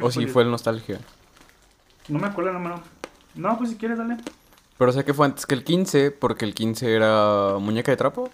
[0.00, 1.00] O si fue el nostalgia.
[2.08, 2.80] No me acuerdo el número.
[3.34, 4.16] No, pues si quieres, dale.
[4.78, 8.30] Pero sé que fue antes que el 15, porque el 15 era muñeca de trapo.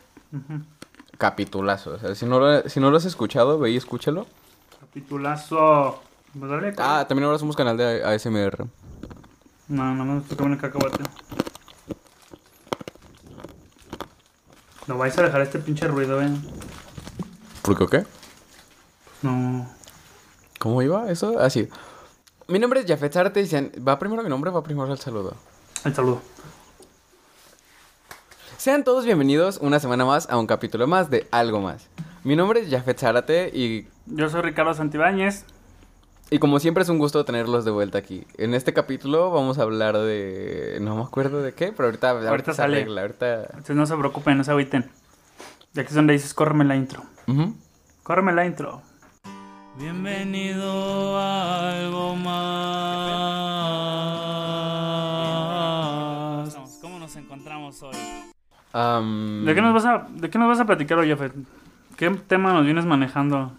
[1.19, 1.95] Capitulazo.
[1.95, 4.27] O sea, si no, lo, si no lo has escuchado, ve y escúchalo.
[4.81, 6.03] Capitulazo.
[6.39, 6.75] Pues dale.
[6.79, 8.67] Ah, también ahora somos canal de ASMR.
[9.69, 11.05] No, no me estoy comiendo cacahuate.
[14.87, 16.31] No vais a dejar este pinche ruido, eh.
[17.63, 18.07] ¿Por qué o qué?
[19.21, 19.69] No.
[20.59, 21.39] ¿Cómo iba eso?
[21.39, 21.69] Así.
[22.49, 25.35] Mi nombre es Jafet Zárate y ¿Va primero mi nombre o va primero el saludo?
[25.85, 26.21] El saludo.
[28.57, 31.89] Sean todos bienvenidos una semana más a un capítulo más de Algo Más.
[32.25, 35.45] Mi nombre es Jafet Zárate y, Yo soy Ricardo Santibáñez.
[36.31, 38.27] y como siempre es un gusto tenerlos de vuelta aquí.
[38.37, 40.79] En este capítulo vamos a hablar de...
[40.81, 42.79] No me acuerdo de qué, pero ahorita, ahorita, se sale.
[42.79, 43.43] arregla, ahorita...
[43.45, 44.91] Entonces no se preocupen, no se agüiten.
[45.75, 47.05] Y aquí es donde dices, córreme la intro.
[47.29, 47.55] Ujú.
[48.03, 48.83] Córreme la intro.
[49.79, 52.35] Bienvenido a algo más.
[56.81, 57.95] ¿Cómo nos encontramos hoy?
[58.73, 61.33] Am, ¿De qué nos vas a, de qué nos vas a platicar hoy, Jafet?
[61.97, 63.53] ¿Qué tema nos vienes manejando?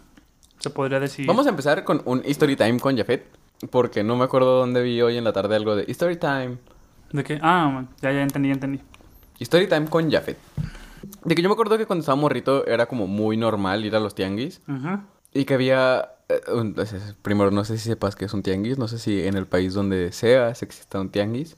[0.59, 1.25] Se podría decir.
[1.25, 3.25] Vamos a empezar con un History Time con Jafet.
[3.71, 6.57] Porque no me acuerdo dónde vi hoy en la tarde algo de History Time.
[7.13, 7.39] ¿De qué?
[7.41, 8.81] Ah, ya, ya entendí, ya entendí.
[9.39, 10.37] Story time con Jafet.
[11.23, 14.01] De que yo me acuerdo que cuando estaba morrito era como muy normal ir a
[14.01, 14.61] los tianguis.
[14.67, 15.05] Ajá.
[15.33, 16.11] Y que había...
[16.29, 16.75] eh, un-
[17.21, 18.77] primero, no sé si sepas que es un tianguis.
[18.77, 21.55] No sé si en el país donde seas exista un tianguis.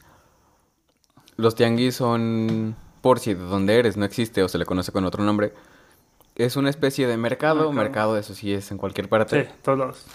[1.38, 2.75] Los tianguis son...
[3.02, 5.53] Por si de donde eres no existe o se le conoce con otro nombre.
[6.36, 7.72] Es una especie de mercado.
[7.72, 7.73] Mercado.
[7.73, 9.45] Mercado, eso sí es en cualquier parte.
[9.45, 10.06] Sí, todos.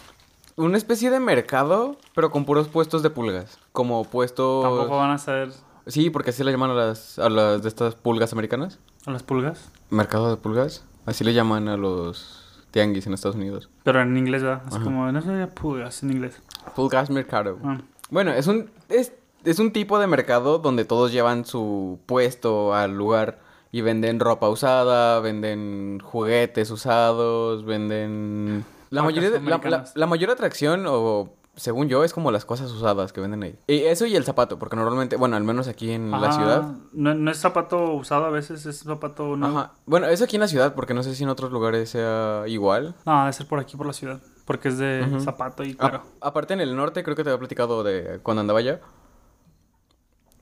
[0.55, 3.59] Una especie de mercado, pero con puros puestos de pulgas.
[3.73, 4.63] Como puestos...
[4.65, 5.51] Tampoco van a ser
[5.89, 8.79] Sí, porque así le llaman a las, a las de estas pulgas americanas.
[9.05, 9.69] a las pulgas.
[9.91, 10.85] Mercado de pulgas.
[11.07, 12.36] Así le llaman a los
[12.77, 13.71] tianguis en Estados Unidos.
[13.85, 14.63] Pero en inglés, ¿verdad?
[14.69, 14.85] Es Ajá.
[14.85, 16.43] como, no sé, pulgas en inglés.
[16.75, 17.59] Pulgas Mercado.
[17.65, 17.79] Ah.
[18.11, 19.13] Bueno, es un, es,
[19.45, 23.39] es un tipo de mercado donde todos llevan su puesto al lugar
[23.73, 28.65] y venden ropa usada, venden juguetes usados, venden...
[28.91, 29.93] La mayoría, de- la, la- americanas.
[29.97, 33.59] la mayor atracción, o según yo, es como las cosas usadas que venden ahí.
[33.67, 36.33] Y eso y el zapato, porque normalmente, bueno, al menos aquí en la Ajá.
[36.33, 36.63] ciudad,
[36.93, 39.59] No, no es zapato usado a veces, es zapato nuevo.
[39.59, 39.73] Ajá.
[39.87, 42.95] Bueno, eso aquí en la ciudad, porque no sé si en otros lugares sea igual.
[43.07, 44.21] No, debe ser por aquí, por la ciudad.
[44.45, 45.21] Porque es de Ujú.
[45.21, 46.03] zapato y A- claro.
[46.21, 48.81] aparte en el norte, creo que te había platicado de cuando andaba allá.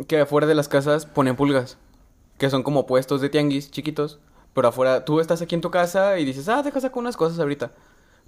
[0.09, 1.79] Que afuera de las casas ponen pulgas.
[2.39, 4.19] Que son como puestos de tianguis chiquitos.
[4.53, 7.39] Pero afuera, tú estás aquí en tu casa y dices, ah, deja sacar unas cosas
[7.39, 7.73] ahorita.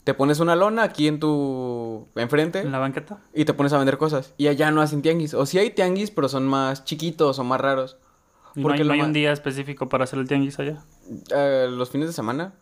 [0.06, 2.06] Te pones una lona aquí en tu...
[2.14, 2.60] enfrente.
[2.60, 3.18] En la banqueta.
[3.34, 4.34] Y te pones a vender cosas.
[4.36, 5.34] Y allá no hacen tianguis.
[5.34, 7.96] O sí hay tianguis, pero son más chiquitos o más raros.
[8.54, 10.84] Y no Porque hay, no hay un día específico para hacer el tianguis allá.
[11.34, 12.52] eh, los fines de semana.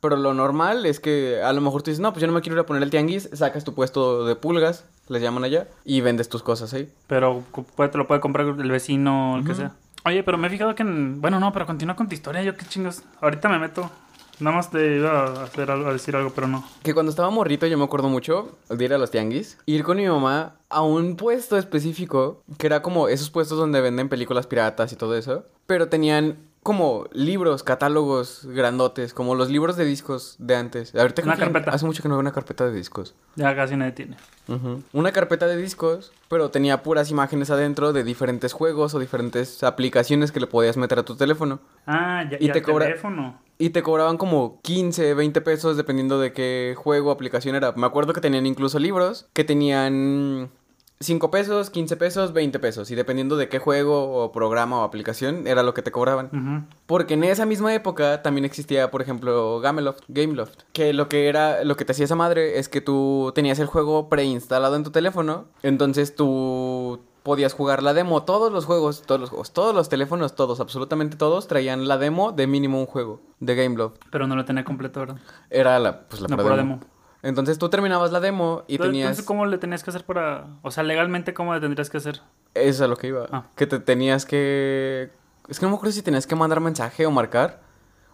[0.00, 2.40] Pero lo normal es que a lo mejor tú dices, no, pues yo no me
[2.40, 6.00] quiero ir a poner el tianguis, sacas tu puesto de pulgas, les llaman allá, y
[6.00, 6.90] vendes tus cosas ahí.
[7.08, 7.44] Pero
[7.76, 9.72] te lo puede comprar el vecino, el que sea.
[10.06, 11.20] Oye, pero me he fijado que en...
[11.20, 12.42] Bueno, no, pero continúa con tu historia.
[12.42, 13.02] Yo qué chingos.
[13.20, 13.90] Ahorita me meto.
[14.38, 16.64] Nada más te iba a, hacer algo, a decir algo, pero no.
[16.82, 19.96] Que cuando estaba morrito yo me acuerdo mucho de ir a los tianguis, ir con
[19.96, 24.92] mi mamá a un puesto específico, que era como esos puestos donde venden películas piratas
[24.92, 30.56] y todo eso, pero tenían como libros, catálogos grandotes, como los libros de discos de
[30.56, 30.92] antes.
[30.96, 31.70] Ahorita Una carpeta.
[31.70, 33.14] hace mucho que no veo una carpeta de discos.
[33.36, 34.16] Ya casi nadie tiene.
[34.92, 40.32] Una carpeta de discos, pero tenía puras imágenes adentro de diferentes juegos o diferentes aplicaciones
[40.32, 41.60] que le podías meter a tu teléfono.
[41.86, 43.40] Ah, ya, Y y te cobra- teléfono.
[43.58, 47.72] Y te cobraban como 15, 20 pesos dependiendo de qué juego o aplicación era.
[47.72, 50.50] Me acuerdo que tenían incluso libros que tenían
[51.00, 52.90] 5 pesos, 15 pesos, 20 pesos.
[52.90, 56.68] Y dependiendo de qué juego o programa o aplicación era lo que te cobraban.
[56.86, 60.62] Porque en esa misma época también existía, por ejemplo, Gameloft, Gameloft.
[60.72, 63.66] Que lo que era, lo que te hacía esa madre es que tú tenías el
[63.66, 65.46] juego preinstalado en tu teléfono.
[65.62, 68.22] Entonces tú podías jugar la demo.
[68.22, 72.30] Todos los juegos, todos los juegos, todos los teléfonos, todos, absolutamente todos, traían la demo
[72.30, 73.96] de mínimo un juego de Gameloft.
[74.12, 75.16] Pero no lo tenía completo, ¿verdad?
[75.50, 76.74] Era la, pues, la pura pura demo.
[76.76, 76.95] demo.
[77.26, 79.06] Entonces tú terminabas la demo y Pero, tenías...
[79.06, 80.46] Entonces, ¿cómo le tenías que hacer para...?
[80.62, 82.20] O sea, legalmente, ¿cómo le tendrías que hacer?
[82.54, 83.26] Eso es a lo que iba.
[83.32, 83.46] Ah.
[83.56, 85.10] Que te tenías que...
[85.48, 87.60] Es que no me acuerdo si tenías que mandar mensaje o marcar.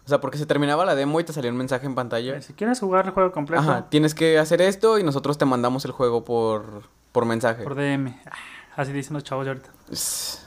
[0.05, 2.41] O sea, porque se terminaba la demo y te salía un mensaje en pantalla.
[2.41, 5.85] Si quieres jugar el juego completo, Ajá, tienes que hacer esto y nosotros te mandamos
[5.85, 7.63] el juego por, por mensaje.
[7.63, 8.19] por DM.
[8.25, 8.31] Ah,
[8.75, 9.69] Así dicen los chavos de ahorita.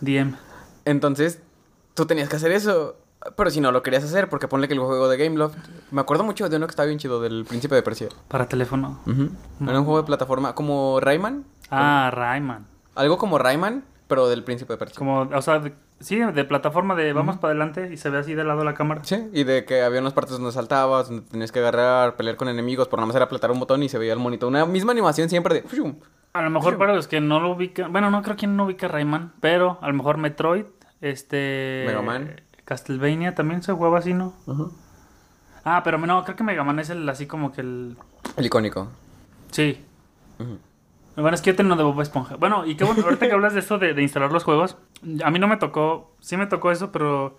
[0.01, 0.37] DM.
[0.85, 1.41] Entonces,
[1.95, 2.97] tú tenías que hacer eso.
[3.37, 5.57] Pero si no lo querías hacer, porque ponle que el juego de Gameloft...
[5.91, 8.09] Me acuerdo mucho de uno que estaba bien chido, del Príncipe de Persia.
[8.29, 9.01] Para teléfono.
[9.07, 11.45] Era un juego de plataforma como Rayman.
[11.71, 12.67] Ah, Rayman.
[12.95, 14.99] Algo como Rayman, pero del Príncipe de Persia.
[14.99, 18.35] Como, o sea, de- Sí, de plataforma de vamos para adelante y se ve así
[18.35, 19.01] de lado la cámara.
[19.03, 22.49] Sí, y de que había unas partes donde saltabas, donde tenías que agarrar, pelear con
[22.51, 24.47] enemigos, por nada más era apretar un botón y se veía el monito.
[24.47, 25.65] Una misma animación siempre de...
[26.35, 28.89] A lo mejor para los que no lo ubican, bueno, no creo que no ubica
[28.89, 30.67] Rayman, pero a lo mejor Metroid,
[31.01, 31.85] este...
[31.87, 32.43] Mega Man.
[32.67, 34.35] Castlevania también se jugaba así, ¿no?
[35.65, 37.97] Ah, pero no, creo que Mega Man es el así como que el...
[38.37, 38.89] El icónico.
[39.53, 39.83] Sí.
[40.39, 40.59] Ujú.
[41.15, 42.37] Bueno, es que yo tengo uno de Bob Esponja.
[42.37, 44.77] Bueno, y qué bueno, ahorita que hablas de esto de, de instalar los juegos,
[45.25, 47.39] a mí no me tocó, sí me tocó eso, pero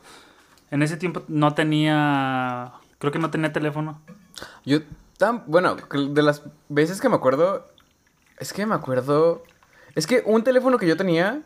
[0.72, 4.02] en ese tiempo no tenía, creo que no tenía teléfono.
[4.66, 4.80] Yo,
[5.18, 7.66] tan, bueno, de las veces que me acuerdo,
[8.40, 9.44] es que me acuerdo,
[9.94, 11.42] es que un teléfono que yo tenía,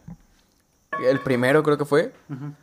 [1.04, 2.54] el primero creo que fue, Ujú.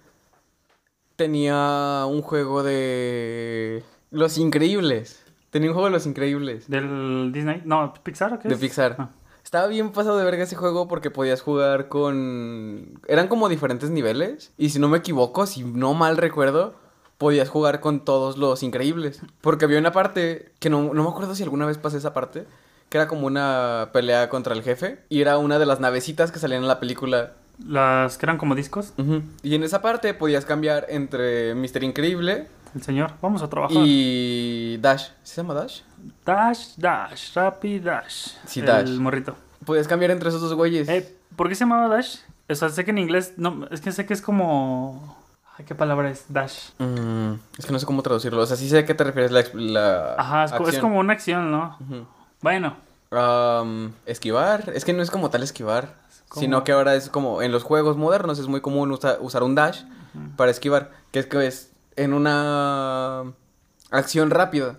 [1.19, 3.82] Tenía un juego de
[4.12, 5.20] Los Increíbles.
[5.50, 6.70] Tenía un juego de Los Increíbles.
[6.70, 8.61] Del Disney, no, Pixar o qué De es?
[8.61, 8.94] Pixar.
[8.99, 9.11] Ah.
[9.43, 13.00] Estaba bien pasado de verga ese juego porque podías jugar con...
[13.09, 14.53] Eran como diferentes niveles.
[14.56, 16.75] Y si no me equivoco, si no mal recuerdo,
[17.19, 19.21] podías jugar con todos los increíbles.
[19.41, 22.47] Porque había una parte que no, no me acuerdo si alguna vez pasé esa parte.
[22.91, 25.00] Que era como una pelea contra el jefe.
[25.09, 27.32] Y era una de las navecitas que salían en la película.
[27.67, 28.93] Las que eran como discos.
[29.43, 31.83] Y en esa parte podías cambiar entre Mr.
[31.83, 33.77] Increíble el señor, vamos a trabajar.
[33.81, 35.09] y Dash.
[35.23, 35.81] ¿Se llama Dash?
[36.25, 38.35] Dash, Dash, Rapid Dash.
[38.47, 38.91] Sí, el Dash.
[38.99, 39.37] morrito.
[39.65, 40.89] Podías cambiar entre esos dos güeyes.
[40.89, 42.19] Eh, ¿Por qué se llamaba Dash?
[42.49, 45.17] O sea, sé que en inglés, no, es que sé que es como...
[45.57, 46.27] Ay, ¿Qué palabra es?
[46.29, 46.71] Dash.
[46.79, 48.43] Mm, es que no sé cómo traducirlo.
[48.43, 51.51] O sea, sí sé a qué te refieres la, la Ajá, es, como una acción,
[51.51, 51.77] ¿no?
[52.41, 52.77] Bueno,
[53.11, 54.71] Am, esquivar.
[54.75, 55.95] Es que no es como tal esquivar.
[56.35, 59.55] Sino que ahora es como en los juegos modernos es muy común usa- usar un
[59.55, 59.83] dash
[60.37, 60.91] para esquivar.
[61.11, 63.33] Que es que es en una
[63.91, 64.79] acción rápida.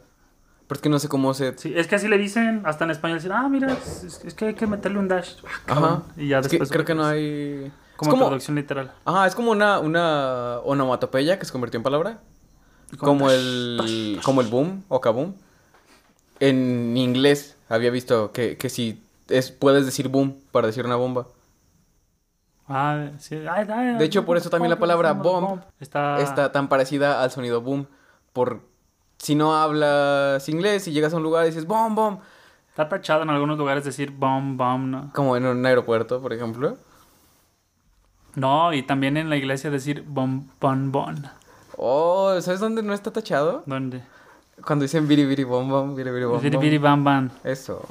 [0.67, 1.57] Pero es que no sé cómo se...
[1.57, 4.53] sí, es que así le dicen, hasta en español dicen, ah, mira, es, que hay
[4.53, 5.37] que meterle un dash.
[5.67, 6.03] Ah, Ajá.
[6.15, 6.69] Y ya es que después...
[6.71, 7.71] creo que no hay...
[7.97, 8.25] Como, como...
[8.27, 8.93] traducción literal.
[9.03, 12.19] Ajá, es como una, una onomatopeya que se convirtió en palabra.
[12.99, 13.39] Como dash,
[13.83, 15.33] el, como el boom o kaboom.
[16.39, 21.27] En inglés había visto que, que si es, puedes decir boom para decir una bomba.
[22.69, 23.35] Ah, sí.
[23.49, 26.19] ay, ay, De hecho, por eso también la palabra bomb está...
[26.19, 27.87] Está tan parecida al sonido boom.
[28.31, 28.61] Por
[29.17, 32.19] si no hablas inglés y llegas a un lugar y dices boom, boom.
[32.69, 35.11] Está tachado en algunos lugares decir bomb, bomb, ¿no?
[35.13, 36.77] Como en un aeropuerto, por ejemplo.
[38.35, 41.25] No, y también en la iglesia decir bom, bon, bon.
[41.75, 43.63] Oh, ¿sabes dónde no está tachado?
[43.65, 44.03] ¿Dónde?
[44.65, 46.61] Cuando dicen biri biri bom bom, biri biri bom Biri, bom.
[46.61, 47.29] biri, bam, bam.
[47.43, 47.81] Eso.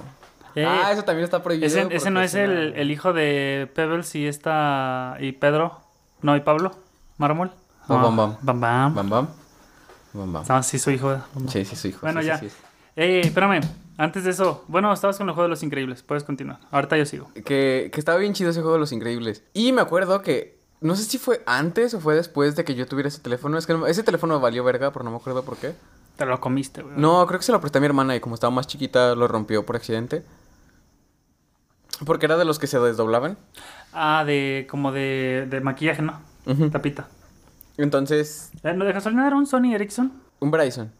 [0.55, 1.67] Eh, ah, eso también está prohibido.
[1.67, 5.17] Ese, ese no es el, el hijo de Pebbles y esta...
[5.21, 5.81] y Pedro.
[6.23, 6.73] No, y Pablo.
[7.19, 7.51] Mármol.
[7.87, 8.37] Bam, Ah, bam, bam.
[8.43, 8.95] Bam, bam.
[8.95, 9.29] Bam bam.
[10.13, 10.45] Bam bam.
[10.49, 11.17] Ah, sí, su hijo.
[11.49, 11.99] Sí, sí, su hijo.
[12.03, 12.39] Bueno, sí, ya.
[12.39, 12.49] sí.
[12.97, 13.61] Eh, espérame.
[13.97, 14.65] Antes de eso.
[14.69, 16.03] Bueno, estabas con el juego de los increíbles.
[16.03, 16.59] Puedes continuar.
[16.71, 17.31] Ahorita yo sigo.
[17.45, 19.43] Que, que estaba bien chido ese juego de los increíbles.
[19.55, 20.59] Y me acuerdo que.
[20.81, 23.59] No sé si fue antes o fue después de que yo tuviera ese teléfono.
[23.59, 25.75] Es que no- ese teléfono valió verga, pero no me acuerdo por qué.
[26.17, 26.95] Te lo comiste, güey.
[26.97, 29.27] No, creo que se lo presté a mi hermana y como estaba más chiquita lo
[29.27, 30.23] rompió por accidente.
[32.05, 33.37] Porque era de los que se desdoblaban.
[33.93, 34.67] Ah, de...
[34.71, 36.21] como de, de maquillaje, ¿no?
[36.71, 37.09] Tapita.
[37.77, 40.13] Entonces, Eh, ¿No de casualidad era un Sony Ericsson?
[40.41, 40.93] un Bryson.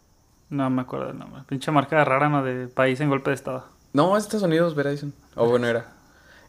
[0.49, 1.43] No me acuerdo el nombre.
[1.47, 2.43] Pinche marca rara, ¿no?
[2.43, 3.65] De país en golpe de estado.
[3.93, 5.13] No, es Estados Unidos, Verizon.
[5.35, 5.85] O bueno, era.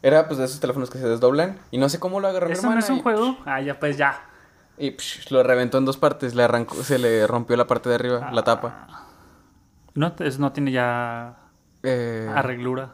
[0.02, 1.58] Era pues de esos teléfonos que se desdoblan.
[1.70, 2.84] Y no sé cómo lo agarró mi ¿Eso no hermana.
[2.84, 3.36] es un y- juego?
[3.44, 4.20] Ah, ya, pues ya.
[4.78, 6.34] Y psh, lo reventó en dos partes.
[6.34, 8.86] Le arrancó, se le rompió la parte de arriba, la tapa.
[9.94, 11.36] No, eso no tiene ya
[11.82, 12.90] Eh, arreglura.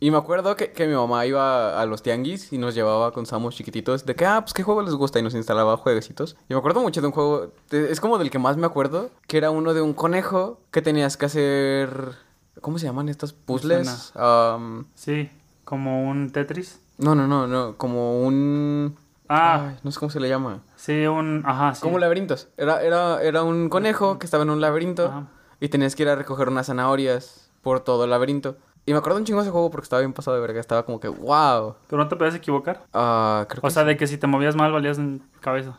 [0.00, 3.24] Y me acuerdo que, que mi mamá iba a los tianguis y nos llevaba cuando
[3.24, 4.06] estábamos chiquititos.
[4.06, 5.18] De que, ah, pues qué juego les gusta.
[5.18, 6.36] Y nos instalaba jueguecitos.
[6.48, 7.52] Y me acuerdo mucho de un juego.
[7.70, 9.10] es como del que más me acuerdo.
[9.26, 12.14] Que era uno de un conejo que tenías que hacer.
[12.60, 14.12] ¿Cómo se llaman estos puzzles?
[14.16, 15.30] Am, Sí,
[15.64, 16.80] como un Tetris.
[16.98, 17.76] no, no, no, no.
[17.76, 18.96] Como un.
[19.28, 20.60] Ah, Ay, no sé cómo se le llama.
[20.74, 21.44] sí, un...
[21.46, 21.82] Ajá, sí.
[21.82, 22.48] Como laberintos.
[22.56, 25.26] Era, era, era un conejo que estaba en un laberinto Ajá.
[25.60, 28.56] y tenías que ir a recoger unas zanahorias por todo el laberinto.
[28.86, 30.60] Y me acuerdo un chingo de ese juego porque estaba bien pasado de verga.
[30.60, 31.76] Estaba como que, wow.
[31.86, 32.84] Pero no te puedes equivocar.
[32.92, 33.88] Ah, creo que O sea, sí.
[33.88, 35.78] de que si te movías mal valías en cabeza.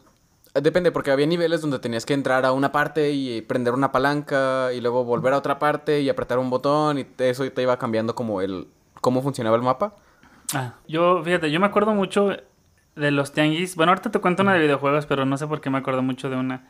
[0.53, 3.91] Eh, Depende, porque había niveles donde tenías que entrar a una parte y prender una
[3.91, 7.77] palanca y luego volver a otra parte y apretar un botón y eso te iba
[7.77, 8.67] cambiando como el...
[9.01, 9.96] cómo funcionaba el mapa.
[10.53, 12.29] Ah, yo, fíjate, yo me acuerdo mucho
[12.96, 13.75] de los tianguis.
[13.75, 16.29] Bueno, ahorita te cuento una de videojuegos, pero no sé por qué me acuerdo mucho
[16.29, 16.67] de una.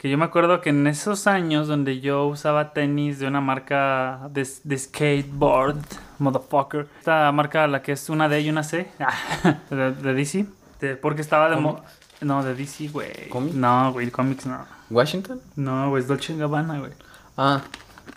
[0.00, 4.28] Que yo me acuerdo que en esos años donde yo usaba tenis de una marca
[4.30, 5.76] de, de skateboard,
[6.18, 6.88] motherfucker.
[7.00, 8.90] Esta marca, la que es una D y una C,
[9.70, 10.46] de, de DC.
[10.80, 11.56] de- porque estaba de...
[11.56, 11.84] mo-
[12.22, 13.28] no, de DC, güey.
[13.28, 13.54] ¿Comics?
[13.54, 14.64] No, güey, cómics no.
[14.88, 15.38] ¿Washington?
[15.56, 16.92] No, güey, es Dolce Gabbana, güey.
[17.36, 17.60] Ah,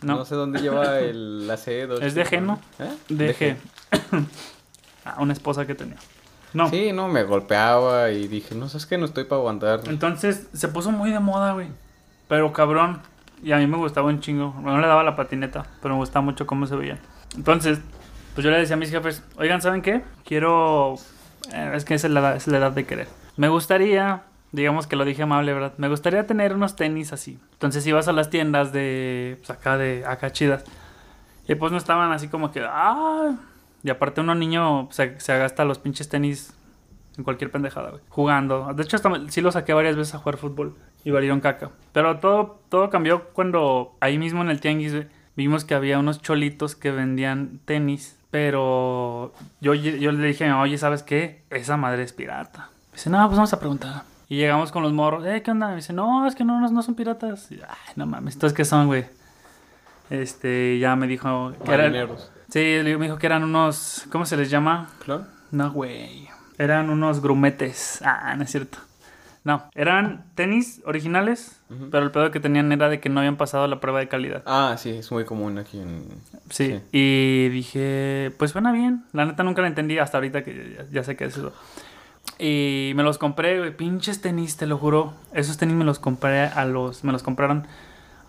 [0.03, 0.15] No.
[0.19, 1.83] no, sé dónde lleva el, la C.
[2.01, 2.61] Es de G, ¿no?
[2.79, 2.95] ¿Eh?
[3.09, 3.57] DG.
[5.05, 5.97] ah, una esposa que tenía.
[6.53, 6.69] No.
[6.69, 9.81] Sí, no, me golpeaba y dije, no, sabes que no estoy para aguantar.
[9.87, 11.67] Entonces se puso muy de moda, güey.
[12.27, 13.01] Pero cabrón.
[13.43, 14.55] Y a mí me gustaba un chingo.
[14.61, 16.97] No le daba la patineta, pero me gustaba mucho cómo se veía.
[17.35, 17.79] Entonces,
[18.35, 20.01] pues yo le decía a mis jefes, oigan, ¿saben qué?
[20.25, 20.95] Quiero...
[21.51, 23.07] eh, es que esa es la, edad- es la edad de querer.
[23.35, 25.73] Me gustaría, digamos que lo dije amable, ¿verdad?
[25.77, 27.37] Me gustaría tener unos tenis así.
[27.53, 29.37] Entonces ibas a las tiendas de...
[29.39, 30.05] Pues acá de...
[30.07, 30.63] Acá chidas.
[31.47, 32.61] Y pues no estaban así como que...
[32.65, 33.31] Ah...
[33.83, 36.53] Y aparte uno niño se, se gasta los pinches tenis
[37.17, 38.01] en cualquier pendejada, güey.
[38.09, 38.73] Jugando.
[38.73, 40.75] De hecho, hasta sí lo saqué varias veces a jugar fútbol.
[41.03, 41.71] Y valieron caca.
[41.91, 46.21] Pero todo, todo cambió cuando ahí mismo en el tianguis, güey, vimos que había unos
[46.21, 48.17] cholitos que vendían tenis.
[48.31, 51.43] Pero yo, yo le dije oye, ¿sabes qué?
[51.49, 52.69] Esa madre es pirata.
[52.91, 54.03] Me dice, no, pues vamos a preguntar.
[54.29, 55.67] Y llegamos con los morros, eh, ¿qué onda?
[55.67, 57.51] Me dice, no, es que no, no, no son piratas.
[57.51, 59.05] Y, Ay, no mames, ¿entonces qué son, güey?
[60.09, 61.91] Este, ya me dijo que eran...
[61.91, 62.31] Marineros.
[62.53, 64.89] Sí, me dijo que eran unos, ¿cómo se les llama?
[65.03, 65.25] Claro.
[65.49, 66.27] No, güey.
[66.59, 67.99] Eran unos grumetes.
[68.05, 68.77] Ah, no es cierto.
[69.43, 73.67] No, eran tenis originales, pero el pedo que tenían era de que no habían pasado
[73.67, 74.43] la prueba de calidad.
[74.45, 76.05] Ah, sí, es muy común aquí en...
[76.51, 76.81] Sí, Sí.
[76.91, 79.03] y dije, pues suena bien.
[79.13, 81.51] La neta nunca la entendí hasta ahorita que ya, ya sé qué es eso.
[82.37, 85.15] Y me los compré, güey, pinches tenis, te lo juro.
[85.33, 87.65] Esos tenis me los compré a los, me los compraron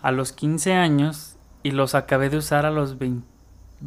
[0.01, 3.25] a los 15 años y los acabé de usar a los 20,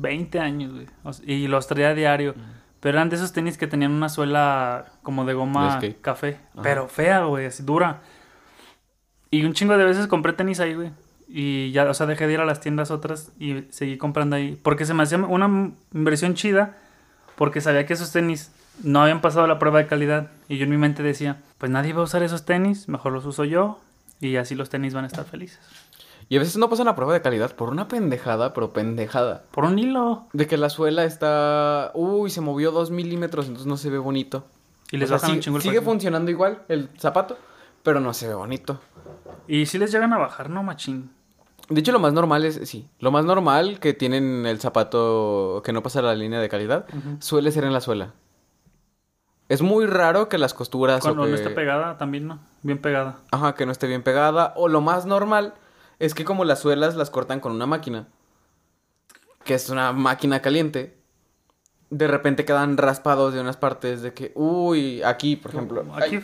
[0.00, 0.87] 20 años, güey.
[1.05, 2.35] O sea, y los traía a diario.
[2.81, 6.40] Pero eran de esos tenis que tenían una suela como de goma De café.
[6.52, 6.62] Ajá.
[6.62, 8.00] Pero fea, güey, así dura.
[9.31, 10.90] Y un chingo de veces compré tenis ahí, güey.
[11.28, 14.59] Y ya, o sea, dejé de ir a las tiendas otras y seguí comprando ahí.
[14.62, 16.76] Porque se me hacía una inversión chida.
[17.37, 18.50] Porque sabía que esos tenis
[18.83, 20.31] no habían pasado la prueba de calidad.
[20.49, 23.26] Y yo en mi mente decía, pues nadie va a usar esos tenis, mejor los
[23.26, 23.81] uso yo.
[24.21, 25.61] Y así los tenis van a estar felices.
[26.30, 29.44] Y a veces no pasan la prueba de calidad por una pendejada, pero pendejada.
[29.50, 30.26] Por un hilo.
[30.35, 31.90] De que la suela está...
[31.94, 34.44] Uy, se movió dos milímetros, entonces no se ve bonito.
[34.90, 35.90] Y les O sea, bajan un sigue- chingo el Sigue precio.
[35.90, 37.38] funcionando igual el zapato,
[37.82, 38.78] pero no se ve bonito.
[39.47, 41.11] Y si les llegan a bajar, no machín.
[41.70, 45.73] De hecho, lo más normal es, sí, lo más normal que tienen el zapato que
[45.73, 46.87] no pasa la línea de calidad
[47.20, 48.12] suele ser en la suela.
[49.49, 51.30] Es muy raro que las costuras Cuando o que...
[51.30, 52.38] no esté pegada, también no.
[52.62, 53.16] Bien pegada.
[53.30, 54.52] Ajá, que no esté bien pegada.
[54.56, 55.54] O lo más normal
[55.99, 58.09] es que como las suelas las cortan con una máquina,
[59.45, 60.99] que es una máquina caliente,
[61.90, 65.85] de repente quedan raspados de unas partes de que, uy, aquí, por ejemplo.
[65.95, 66.21] Aquí,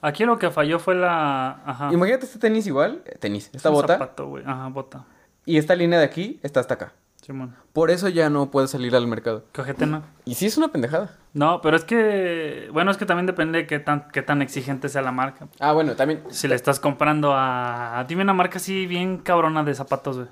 [0.00, 1.62] aquí lo que falló fue la.
[1.64, 1.92] Ajá.
[1.92, 4.44] imagínate este tenis igual, tenis, Es esta bota, zapato, güey.
[4.46, 5.04] Ajá, bota.
[5.44, 6.92] y esta línea de aquí está hasta acá.
[7.24, 7.56] Simón.
[7.72, 9.44] Por eso ya no puede salir al mercado.
[9.54, 10.02] Cojete no.
[10.24, 11.16] Y sí es una pendejada.
[11.32, 12.68] No, pero es que.
[12.72, 15.48] Bueno, es que también depende de qué tan, qué tan exigente sea la marca.
[15.58, 16.22] Ah, bueno, también.
[16.30, 18.04] Si le estás comprando a.
[18.08, 20.28] Dime una marca así bien cabrona de zapatos, güey.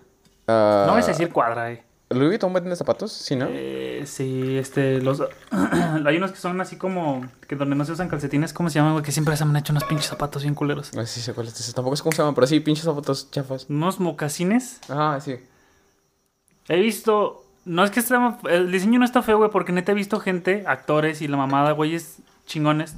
[0.49, 1.85] ah, No vas a decir cuadra, eh.
[2.11, 3.11] ¿Louis Vuitton vende zapatos?
[3.11, 3.47] Sí, ¿no?
[3.49, 5.23] Eh, sí, este, los...
[6.05, 7.27] Hay unos que son así como...
[7.49, 9.03] Que donde no se usan calcetines, ¿cómo se llaman, güey?
[9.03, 10.95] Que siempre se me han hecho unos pinches zapatos bien culeros.
[10.95, 11.73] No sé si sé es ese.
[11.73, 13.65] Tampoco sé cómo se llaman, pero sí, pinches zapatos chafas.
[13.71, 14.81] Unos mocasines.
[14.91, 15.37] Ah, sí.
[16.69, 17.45] He visto...
[17.65, 18.17] No es que esté...
[18.49, 21.73] El diseño no está feo, güey, porque neta he visto gente, actores y la mamada,
[21.73, 22.97] güeyes chingones.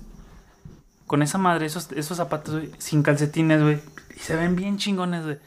[1.06, 3.78] Con esa madre, esos, esos zapatos, güey, sin calcetines, güey.
[4.16, 5.38] Y se ven bien chingones, güey.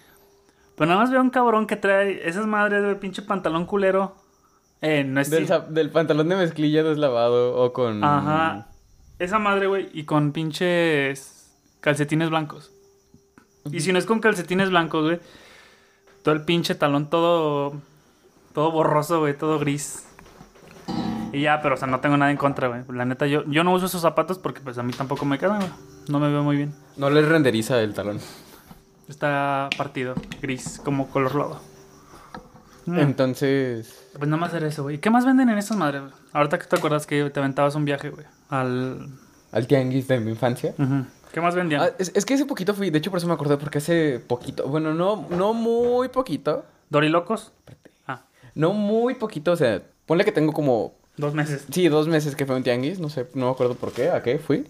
[0.76, 4.16] Pero nada más veo un cabrón que trae esas madres, güey, pinche pantalón culero.
[4.82, 5.32] Eh, no es...
[5.32, 8.04] Del, del pantalón de mezclilla deslavado o con...
[8.04, 8.68] Ajá.
[9.18, 12.72] Esa madre, güey, y con pinches calcetines blancos.
[13.72, 15.20] Y si no es con calcetines blancos, güey,
[16.24, 17.74] todo el pinche talón todo
[18.58, 20.04] todo borroso, güey, todo gris.
[21.32, 22.82] Y ya, pero o sea, no tengo nada en contra, güey.
[22.90, 25.58] La neta yo yo no uso esos zapatos porque pues a mí tampoco me quedan,
[25.58, 25.70] güey.
[26.10, 26.74] No me veo muy bien.
[26.96, 28.20] No le renderiza el talón.
[29.08, 31.62] Está partido, gris, como color lodo.
[32.88, 32.98] Mm.
[32.98, 34.10] Entonces...
[34.14, 34.96] Pues nada más era eso, güey.
[34.96, 36.14] ¿Y qué más venden en esas madres, güey?
[36.34, 39.08] Ahorita que te acuerdas que te aventabas un viaje, güey, al
[39.52, 40.74] Al tianguis de mi infancia.
[41.32, 41.82] ¿Qué más vendían?
[41.82, 44.20] Ah, es, es que hace poquito fui, de hecho por eso me acordé, porque hace
[44.20, 47.52] poquito, bueno, no, no muy poquito, ¿Dorilocos?
[48.58, 51.66] No muy poquito, o sea, ponle que tengo como, dos meses.
[51.72, 54.24] sí, dos meses que fue un tianguis, no sé, no me acuerdo por qué, a
[54.24, 54.68] qué fui.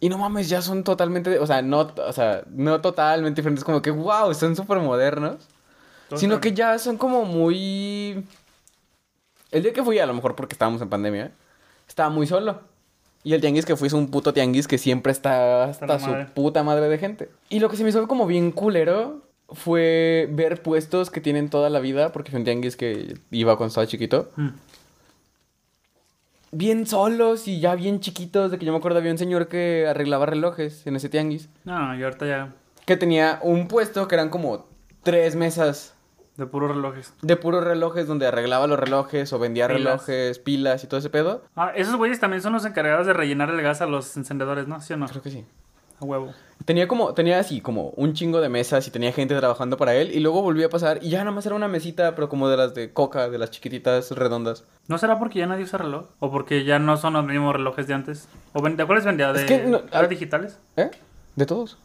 [0.00, 3.82] Y no mames, ya son totalmente, o sea, no, o sea, no totalmente diferentes, como
[3.82, 5.48] que, wow, son súper modernos.
[6.14, 8.24] Sino que ya son como muy...
[9.50, 11.32] El día que fui, a lo mejor porque estábamos en pandemia,
[11.86, 12.60] estaba muy solo.
[13.22, 16.26] Y el tianguis que fui es un puto tianguis que siempre está hasta su madre.
[16.32, 17.28] puta madre de gente.
[17.48, 21.70] Y lo que se me hizo como bien culero fue ver puestos que tienen toda
[21.70, 24.30] la vida, porque fue un tianguis que iba cuando estaba chiquito.
[24.36, 24.48] Mm.
[26.52, 29.86] Bien solos y ya bien chiquitos, de que yo me acuerdo había un señor que
[29.88, 31.48] arreglaba relojes en ese tianguis.
[31.64, 32.52] No, y ahorita ya.
[32.86, 34.66] Que tenía un puesto que eran como
[35.02, 35.94] tres mesas
[36.36, 37.12] De puros relojes.
[37.22, 39.82] De puros relojes donde arreglaba los relojes o vendía Pilas.
[39.82, 41.42] relojes, pilas y todo ese pedo.
[41.56, 44.80] Ah, esos güeyes también son los encargados de rellenar el gas a los encendedores, ¿no?
[44.80, 45.08] ¿Sí o no?
[45.08, 45.44] Creo que sí.
[46.00, 46.32] A huevo.
[46.64, 50.10] Tenía como, tenía así como un chingo de mesas y tenía gente trabajando para él.
[50.12, 52.56] Y luego volvía a pasar y ya nada más era una mesita, pero como de
[52.56, 54.64] las de coca, de las chiquititas redondas.
[54.88, 56.06] ¿No será porque ya nadie usa reloj?
[56.18, 58.28] ¿O porque ya no son los mismos relojes de antes?
[58.52, 59.32] ¿O ven- ¿De cuáles vendía?
[59.32, 60.58] ¿De Es que no- ¿eran digitales?
[60.76, 60.90] ¿Eh?
[61.36, 61.78] De todos.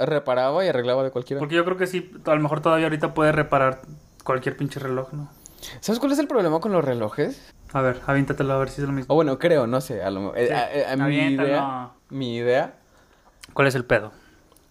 [0.00, 1.38] Reparaba y arreglaba de cualquiera.
[1.40, 3.82] Porque yo creo que sí, a lo mejor todavía ahorita puede reparar
[4.24, 5.28] cualquier pinche reloj, ¿no?
[5.80, 7.52] ¿Sabes cuál es el problema con los relojes?
[7.72, 9.14] A ver, avíntatelo a ver si es lo O mismo.
[9.14, 10.02] bueno, creo, no sé.
[10.02, 10.52] A lo, eh, Sí.
[10.52, 11.48] a- eh, a mi Aviéntalo.
[11.48, 11.90] idea.
[12.10, 12.74] Mi idea.
[13.54, 14.12] ¿Cuál es el pedo?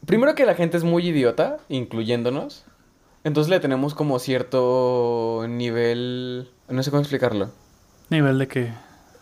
[0.06, 2.66] Primero que la gente es muy idiota, incluyéndonos.
[3.24, 6.50] Entonces le tenemos como cierto nivel.
[6.68, 7.52] No sé cómo explicarlo.
[8.10, 8.74] Nivel de que...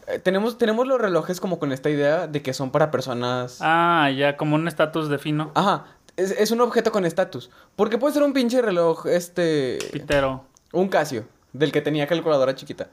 [0.08, 3.60] Eh, tenemos, tenemos los relojes como con esta idea de que son para personas.
[3.62, 5.52] Ah, ya, como un estatus de fino.
[5.54, 5.86] Ajá.
[6.16, 7.50] Es, es un objeto con estatus.
[7.76, 9.80] Porque puede ser un pinche reloj, este.
[9.92, 10.46] Pitero.
[10.72, 12.88] Un Casio, del que tenía calculadora chiquita.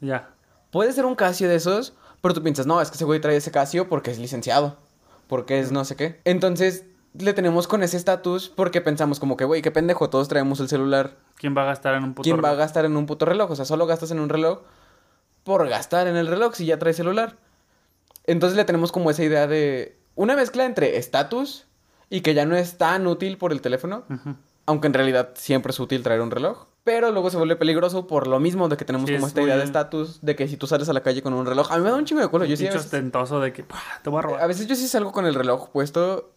[0.00, 0.30] Ya.
[0.70, 3.36] Puede ser un Casio de esos, pero tú piensas, no, es que ese güey trae
[3.36, 4.76] ese Casio porque es licenciado.
[5.30, 6.20] Porque es no sé qué.
[6.24, 6.84] Entonces,
[7.14, 10.68] le tenemos con ese estatus porque pensamos como que, güey, qué pendejo, todos traemos el
[10.68, 11.16] celular.
[11.36, 13.52] ¿Quién va a gastar en un puto ¿Quién va a gastar en un puto reloj?
[13.52, 14.62] O sea, solo gastas en un reloj
[15.44, 17.36] por gastar en el reloj si ya traes celular.
[18.26, 21.64] Entonces le tenemos como esa idea de una mezcla entre estatus
[22.10, 24.02] y que ya no es tan útil por el teléfono,
[24.66, 26.66] aunque en realidad siempre es útil traer un reloj.
[26.82, 29.42] Pero luego se vuelve peligroso por lo mismo de que tenemos Sí, como es esta
[29.42, 31.76] idea de estatus, de que si tú sales a la calle con un reloj, a
[31.76, 32.44] mí me da un chingo de culo.
[32.46, 34.42] Yo sí veces, ostentoso de que "Pah, te voy a robar.
[34.42, 36.30] a veces yo sí salgo con el reloj puesto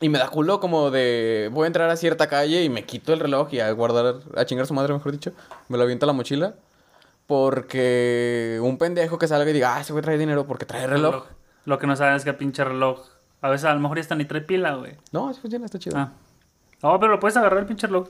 [0.00, 3.12] y me da culo como de voy a entrar a cierta calle y me quito
[3.12, 5.32] el reloj y a guardar, a chingar a su madre, mejor dicho,
[5.68, 6.54] me lo aviento a la mochila.
[7.26, 11.24] Porque un pendejo que salga y diga, ah, ese güey trae dinero porque trae reloj.
[11.64, 13.00] Lo que no saben es que pinche reloj.
[13.40, 14.96] A veces a lo mejor ya está ni trae pila, güey.
[15.12, 15.96] No, así funciona, está chido.
[15.96, 16.12] Ah.
[16.82, 18.08] No, pero lo puedes agarrar el pinche reloj.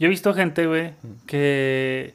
[0.00, 0.94] Yo he visto gente, güey,
[1.26, 2.14] que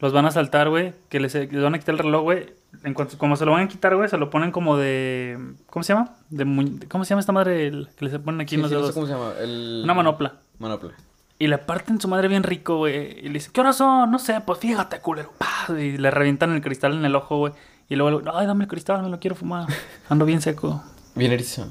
[0.00, 2.52] los van a saltar, güey, que les, les van a quitar el reloj, güey.
[2.84, 5.38] En cuanto, como se lo van a quitar, güey, se lo ponen como de...
[5.68, 6.14] ¿Cómo se llama?
[6.30, 6.44] De
[6.88, 8.80] ¿Cómo se llama esta madre el que les ponen aquí Sí, en los sí, no
[8.80, 8.94] sé dedos?
[8.94, 9.32] cómo se llama.
[9.40, 9.80] El...
[9.84, 10.34] Una manopla.
[10.58, 10.90] Manopla.
[11.38, 13.18] Y le parten su madre bien rico, güey.
[13.20, 14.10] Y le dicen, ¿qué horas son?
[14.10, 15.32] No sé, pues fíjate, culero.
[15.70, 17.52] Y le revientan el cristal en el ojo, güey.
[17.88, 19.66] Y luego, ay, dame el cristal, me lo quiero fumar.
[20.08, 20.82] Ando bien seco.
[21.14, 21.68] Bien erizo.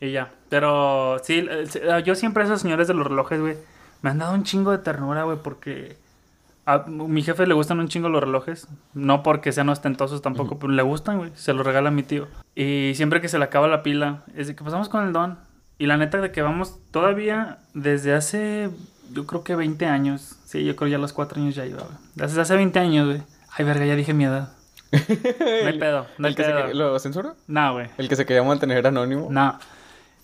[0.00, 0.30] Y ya.
[0.48, 1.46] Pero sí,
[2.04, 3.56] yo siempre a esos señores de los relojes, güey,
[4.02, 5.96] me han dado un chingo de ternura, güey, porque
[6.64, 8.68] a mi jefe le gustan un chingo los relojes.
[8.94, 11.30] No porque sean ostentosos tampoco, pero le gustan, güey.
[11.34, 12.26] Se los regala mi tío.
[12.54, 15.38] Y siempre que se le acaba la pila, es de que pasamos con el don.
[15.78, 18.70] Y la neta de que vamos todavía desde hace,
[19.12, 20.36] yo creo que 20 años.
[20.46, 21.96] Sí, yo creo ya a los 4 años ya iba, güey.
[22.14, 23.22] Desde hace 20 años, güey.
[23.56, 24.52] Ay, verga, ya dije mi edad.
[24.92, 26.58] No hay pedo, no hay ¿El que se pedo.
[26.66, 27.34] quería- ¿Lo censura?
[27.48, 27.88] No, güey.
[27.98, 29.28] ¿El que se quería mantener anónimo?
[29.30, 29.58] No,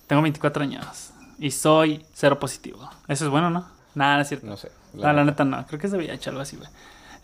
[0.07, 2.89] tengo 24 años y soy cero positivo.
[3.09, 3.67] Eso es bueno, ¿no?
[3.95, 4.47] Nada, no es cierto.
[4.47, 4.71] No sé.
[4.95, 5.67] No, la neta no.
[5.67, 6.69] Creo que es de VIH, algo así, güey.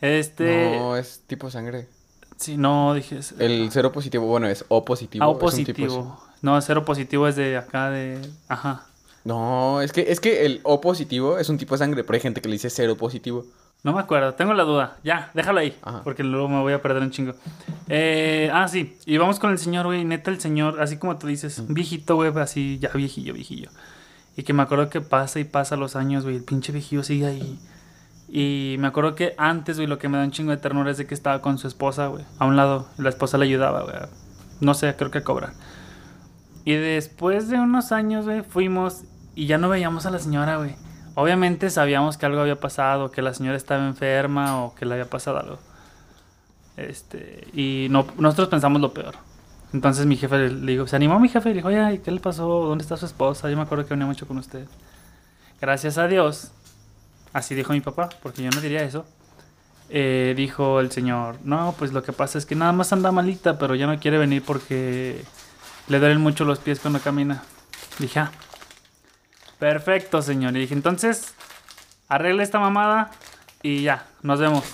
[0.01, 0.77] Este.
[0.79, 1.89] No, es tipo sangre.
[2.37, 3.19] Sí, no, dije.
[3.19, 5.25] es- El cero positivo, bueno, es O positivo.
[5.25, 6.23] Ah, O es un tipo positivo.
[6.43, 8.21] No, cero positivo es de acá, de.
[8.49, 8.87] Ajá.
[9.25, 12.21] No, es que, es que el O positivo es un tipo de sangre, pero hay
[12.21, 13.45] gente que le dice cero positivo.
[13.85, 14.97] No me acuerdo, tengo la duda.
[15.05, 15.77] Ya, déjalo ahí.
[15.83, 16.03] Ajá.
[16.03, 17.35] Porque luego me voy a perder un chingo.
[17.89, 18.97] Eh, ah, sí.
[19.07, 20.05] Y vamos con el señor, güey.
[20.05, 23.71] Neta, el señor, así como tú dices, viejito, güey, así, ya viejillo, viejillo.
[24.39, 26.37] Y que me acuerdo que pasa y pasa los años, güey.
[26.37, 27.59] El pinche viejillo sigue ahí.
[28.29, 30.97] Y me acuerdo que antes, güey, lo que me da un chingo de ternura es
[30.97, 32.25] de que estaba con su esposa, güey.
[32.39, 32.87] A un lado.
[32.99, 33.97] La esposa le ayudaba, güey.
[34.61, 35.55] No sé, creo que a cobrar.
[36.65, 39.03] Y después de unos años, güey, fuimos
[39.35, 40.77] y ya no veíamos a la señora, güey.
[41.17, 45.11] Obviamente sabíamos que algo había pasado, que la señora estaba enferma o que le había
[45.11, 45.59] pasado algo.
[46.77, 49.17] Este, y no, nosotros pensamos lo peor.
[49.73, 52.21] Entonces mi jefe le, le dijo, se animó mi jefe y dijo, oye, ¿qué le
[52.21, 52.47] pasó?
[52.47, 53.51] ¿Dónde está su esposa?
[53.51, 54.67] Yo me acuerdo que venía mucho con usted.
[55.61, 56.53] Gracias a Dios,
[57.33, 59.07] así dijo mi papá, porque yo no diría eso.
[59.91, 63.59] eh, dijo el señor, no, pues lo que pasa es que nada más anda malita,
[63.59, 65.25] pero ya no quiere venir porque
[65.89, 67.43] le duelen mucho los pies cuando camina.
[67.99, 68.33] Dije, ah,
[69.59, 70.57] perfecto, señor.
[70.57, 71.35] Y dije, entonces,
[72.09, 73.11] arregle esta mamada
[73.63, 74.65] y ya, nos vemos.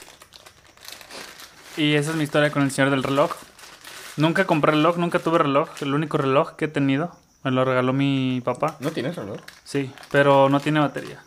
[1.77, 3.33] Y esa es mi historia con el señor del reloj.
[4.17, 5.69] Nunca compré reloj, nunca tuve reloj.
[5.81, 7.11] El único reloj que he tenido
[7.43, 8.77] me lo regaló mi papá.
[8.81, 9.39] ¿No tienes reloj?
[9.65, 11.23] Sí, pero no tiene batería.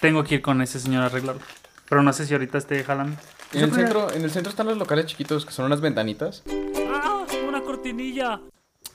[0.00, 1.42] Tengo que ir con ese señor a arreglarlo.
[1.88, 3.16] Pero no sé si ahorita esté jalando.
[3.52, 6.44] En el, centro, en el centro están los locales chiquitos que son unas ventanitas.
[6.92, 7.24] ¡Ah!
[7.48, 8.40] ¡Una cortinilla!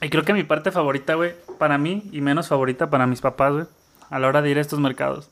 [0.01, 3.53] Y creo que mi parte favorita, güey, para mí y menos favorita para mis papás,
[3.53, 3.65] güey,
[4.10, 5.29] a la hora de ir a estos mercados.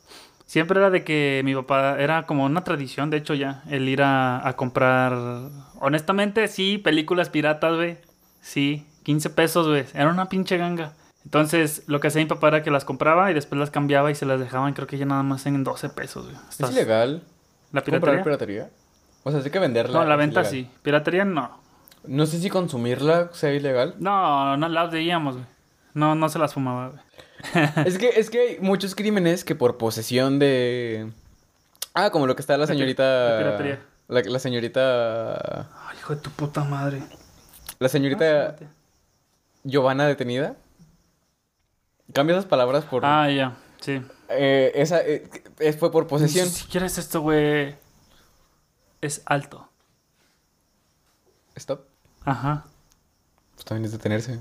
[0.47, 4.01] Siempre era de que mi papá era como una tradición, de hecho ya, el ir
[4.01, 5.13] a, a comprar,
[5.81, 7.97] honestamente, sí, películas piratas, güey.
[8.41, 9.85] Sí, 15 pesos, güey.
[9.93, 10.93] Era una pinche ganga.
[11.25, 14.15] Entonces, lo que hacía mi papá era que las compraba y después las cambiaba y
[14.15, 16.37] se las dejaban, creo que ya nada más en 12 pesos, güey.
[16.49, 17.23] ¿Es ilegal
[17.73, 18.23] ¿La comprar piratería?
[18.23, 18.69] piratería?
[19.23, 19.99] O sea, sí que venderla.
[19.99, 20.51] No, la venta ilegal.
[20.51, 20.69] sí.
[20.81, 21.59] Piratería no.
[22.05, 23.95] No sé si consumirla sea ilegal.
[23.99, 25.47] No, no las veíamos, güey.
[25.93, 27.01] No, no se las fumaba, güey.
[27.85, 31.11] es que es que hay muchos crímenes que por posesión de
[31.93, 33.79] Ah, como lo que está la señorita piratería.
[34.07, 37.01] la, la señorita Ay, hijo de tu puta madre.
[37.79, 38.55] la señorita
[39.63, 40.55] Giovanna detenida.
[42.13, 44.01] Cambia esas palabras por Ah, ya, sí.
[44.29, 46.45] eh, esa eh, es- fue por posesión.
[46.47, 47.75] Ni siquiera es esto, güey.
[49.01, 49.67] Es alto.
[51.55, 51.81] Stop.
[52.23, 52.65] Ajá.
[53.55, 54.39] Pues también es detenerse.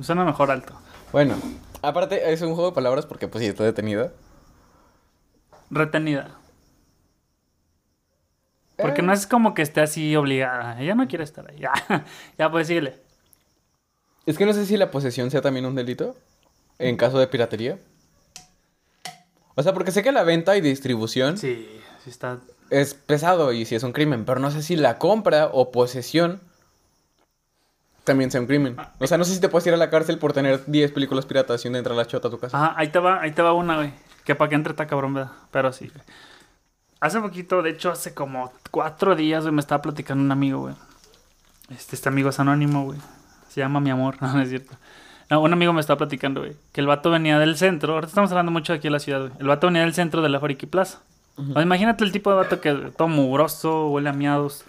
[0.00, 0.74] Suena mejor alto.
[1.12, 1.36] Bueno,
[1.82, 4.12] aparte es un juego de palabras porque pues sí está detenida.
[5.70, 6.30] Retenida.
[8.76, 9.04] Porque Eh.
[9.04, 10.80] no es como que esté así obligada.
[10.80, 11.58] Ella no quiere estar ahí.
[11.60, 11.72] Ya,
[12.38, 12.96] ya pues síguele.
[14.26, 16.16] Es que no sé si la posesión sea también un delito
[16.78, 17.78] en caso de piratería.
[19.54, 21.68] O sea, porque sé que la venta y distribución Sí,
[22.02, 22.38] sí está.
[22.70, 26.40] es pesado y si es un crimen, pero no sé si la compra o posesión
[28.04, 28.76] también sea un crimen.
[28.98, 31.26] O sea, no sé si te puedes ir a la cárcel por tener 10 películas
[31.26, 32.56] piratas y una entra la chota a tu casa.
[32.56, 33.92] Ajá, ahí te va, ahí te va una, güey.
[34.24, 35.32] Que para que entre está cabrón, ¿verdad?
[35.50, 35.90] Pero sí.
[37.00, 40.74] Hace poquito, de hecho, hace como cuatro días, güey, me estaba platicando un amigo, güey.
[41.70, 42.98] Este, este amigo es anónimo, güey.
[43.48, 44.74] Se llama mi amor, no, no es cierto.
[45.30, 47.94] No, un amigo me estaba platicando, güey, que el vato venía del centro.
[47.94, 49.32] Ahorita estamos hablando mucho aquí en la ciudad, güey.
[49.38, 51.00] El vato venía del centro de la Friki Plaza.
[51.36, 54.64] O sea, imagínate el tipo de vato que todo mugroso, huele a miados,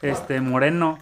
[0.00, 0.98] este, moreno.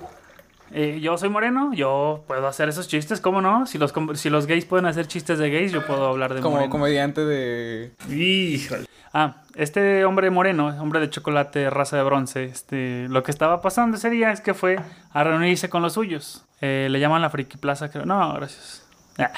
[0.70, 3.66] Eh, yo soy moreno, yo puedo hacer esos chistes, ¿cómo no?
[3.66, 6.40] Si los, com- si los gays pueden hacer chistes de gays, yo puedo hablar de
[6.40, 6.70] Como moreno.
[6.70, 7.92] comediante de...
[8.10, 8.86] Híjole.
[9.14, 13.96] Ah, este hombre moreno, hombre de chocolate, raza de bronce, este, lo que estaba pasando
[13.96, 14.78] ese día es que fue
[15.12, 16.44] a reunirse con los suyos.
[16.60, 18.04] Eh, le llaman la Friki Plaza, creo.
[18.04, 18.84] No, gracias.
[19.16, 19.30] Ah,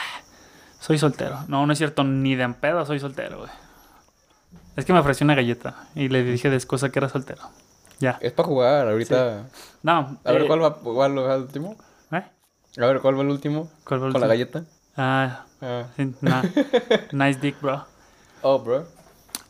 [0.81, 1.39] soy soltero.
[1.47, 3.51] No, no es cierto, ni de en pedo soy soltero, güey.
[4.77, 7.43] Es que me ofreció una galleta y le dije de excusa que era soltero.
[8.01, 8.19] Ya.
[8.21, 9.47] Es para jugar ahorita.
[9.83, 10.19] No.
[10.25, 11.77] A ver, eh, ¿cuál va, cuál va el último?
[12.11, 12.25] ¿eh?
[12.81, 13.71] A ver, ¿cuál va el último?
[13.85, 14.65] ¿Cuál va el Con la galleta.
[14.97, 15.85] Ah, Ah.
[15.97, 16.43] sí, nah.
[17.13, 17.85] nice dick, bro.
[18.43, 18.87] Oh, bro.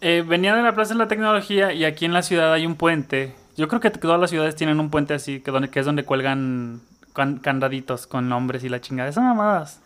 [0.01, 2.75] Eh, venía de la Plaza de la Tecnología y aquí en la ciudad hay un
[2.75, 3.35] puente.
[3.57, 6.05] Yo creo que todas las ciudades tienen un puente así, que, donde, que es donde
[6.05, 6.81] cuelgan
[7.13, 9.09] can- candaditos con nombres y la chingada.
[9.11, 9.81] Esas mamadas.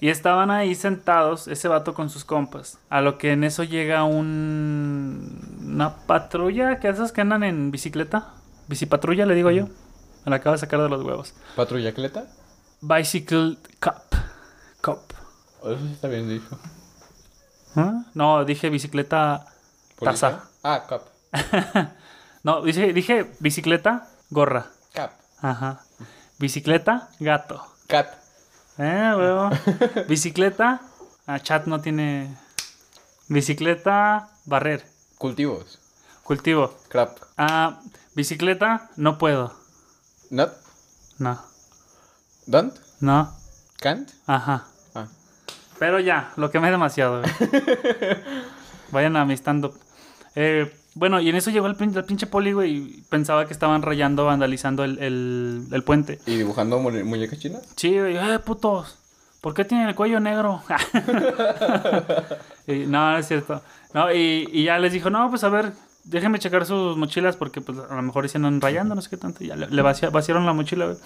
[0.00, 2.78] Y estaban ahí sentados, ese vato con sus compas.
[2.88, 5.58] A lo que en eso llega un...
[5.62, 8.28] una patrulla, que esas que andan en bicicleta.
[8.66, 9.66] Bicipatrulla, le digo yo.
[10.24, 11.34] Me la acabo de sacar de los huevos.
[11.54, 12.24] ¿Patrulla cleta?
[12.80, 14.16] Bicycle Cup.
[14.80, 15.12] Cop.
[15.60, 16.58] Oh, Eso sí está bien dicho.
[17.76, 18.04] ¿Ah?
[18.14, 19.44] No, dije bicicleta
[20.00, 20.44] taza.
[20.62, 21.02] Ah, cap.
[22.42, 24.68] No, dije, dije bicicleta, gorra.
[24.94, 25.12] Cap.
[25.42, 25.82] Ajá.
[26.38, 27.62] Bicicleta, gato.
[27.86, 28.19] Cat.
[28.82, 29.50] Eh, huevo.
[30.08, 30.80] Bicicleta,
[31.26, 32.34] ah, chat no tiene.
[33.28, 34.86] Bicicleta, barrer.
[35.18, 35.78] Cultivos.
[36.24, 36.74] Cultivo.
[36.88, 37.18] Crap.
[37.36, 37.80] Ah,
[38.14, 39.52] bicicleta, no puedo.
[40.30, 40.52] Not.
[41.18, 41.38] No.
[42.46, 42.74] Don't.
[43.00, 43.30] No.
[43.82, 44.10] Can't.
[44.26, 44.64] Ajá.
[44.94, 45.08] Ah.
[45.78, 47.20] Pero ya, lo quemé demasiado.
[47.20, 47.32] güey.
[48.92, 49.78] Vayan a mi stand-up.
[50.34, 53.52] Eh, bueno, y en eso llegó el, pin- el pinche poli, güey, y pensaba que
[53.52, 56.18] estaban rayando, vandalizando el, el, el puente.
[56.26, 57.62] ¿Y dibujando mu- muñecas chinas?
[57.76, 58.96] Sí, güey, eh, putos.
[59.40, 60.62] ¿Por qué tienen el cuello negro?
[62.66, 63.62] Y, no, no es cierto.
[63.94, 65.72] No, y, y ya les dijo, no, pues a ver,
[66.04, 69.16] déjenme checar sus mochilas porque pues a lo mejor se andan rayando, no sé qué
[69.16, 69.42] tanto.
[69.42, 70.96] Y ya le, le vacia- vaciaron la mochila, güey.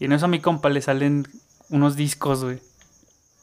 [0.00, 1.26] Y en eso a mi compa le salen
[1.70, 2.58] unos discos, güey.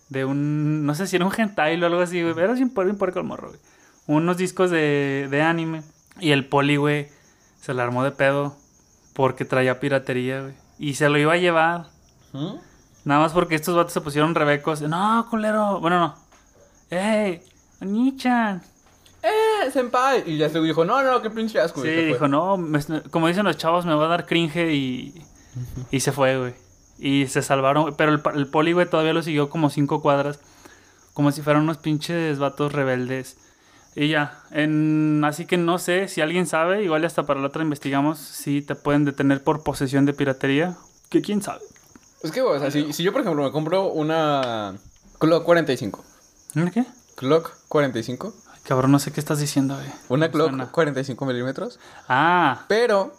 [0.09, 2.37] De un, no sé si era un hentai o algo así, güey.
[2.37, 3.59] Era bien, por- bien puerco el morro, güey.
[4.07, 5.83] Unos discos de, de anime.
[6.19, 7.07] Y el poli, güey,
[7.61, 8.55] se le armó de pedo
[9.13, 10.53] porque traía piratería, güey.
[10.79, 11.87] Y se lo iba a llevar.
[12.33, 12.55] ¿Mm?
[13.05, 14.81] Nada más porque estos vatos se pusieron rebecos.
[14.81, 15.79] No, culero.
[15.79, 16.15] Bueno, no.
[16.89, 17.41] ¡Ey!
[17.81, 18.61] Nichan.
[19.21, 20.23] ¡Eh, senpai!
[20.25, 21.81] Y ya se dijo, no, no, qué pinche asco.
[21.81, 22.05] Sí, fue.
[22.05, 22.79] dijo, no, me-
[23.11, 25.13] como dicen los chavos, me va a dar cringe y,
[25.91, 26.53] y se fue, güey.
[26.99, 30.39] Y se salvaron, pero el, el poli, güey, todavía lo siguió como cinco cuadras,
[31.13, 33.37] como si fueran unos pinches vatos rebeldes.
[33.95, 37.63] Y ya, en, así que no sé, si alguien sabe, igual hasta para la otra
[37.63, 40.75] investigamos si te pueden detener por posesión de piratería,
[41.09, 41.61] que quién sabe.
[42.23, 44.75] Es que, o sea, si, si yo, por ejemplo, me compro una
[45.19, 46.03] Clock 45.
[46.55, 46.85] ¿En qué?
[47.15, 48.33] Clock 45.
[48.53, 49.87] Ay, cabrón, no sé qué estás diciendo, güey.
[50.09, 50.71] Una Clock suena.
[50.71, 51.79] 45 milímetros.
[52.07, 53.13] Ah, Pero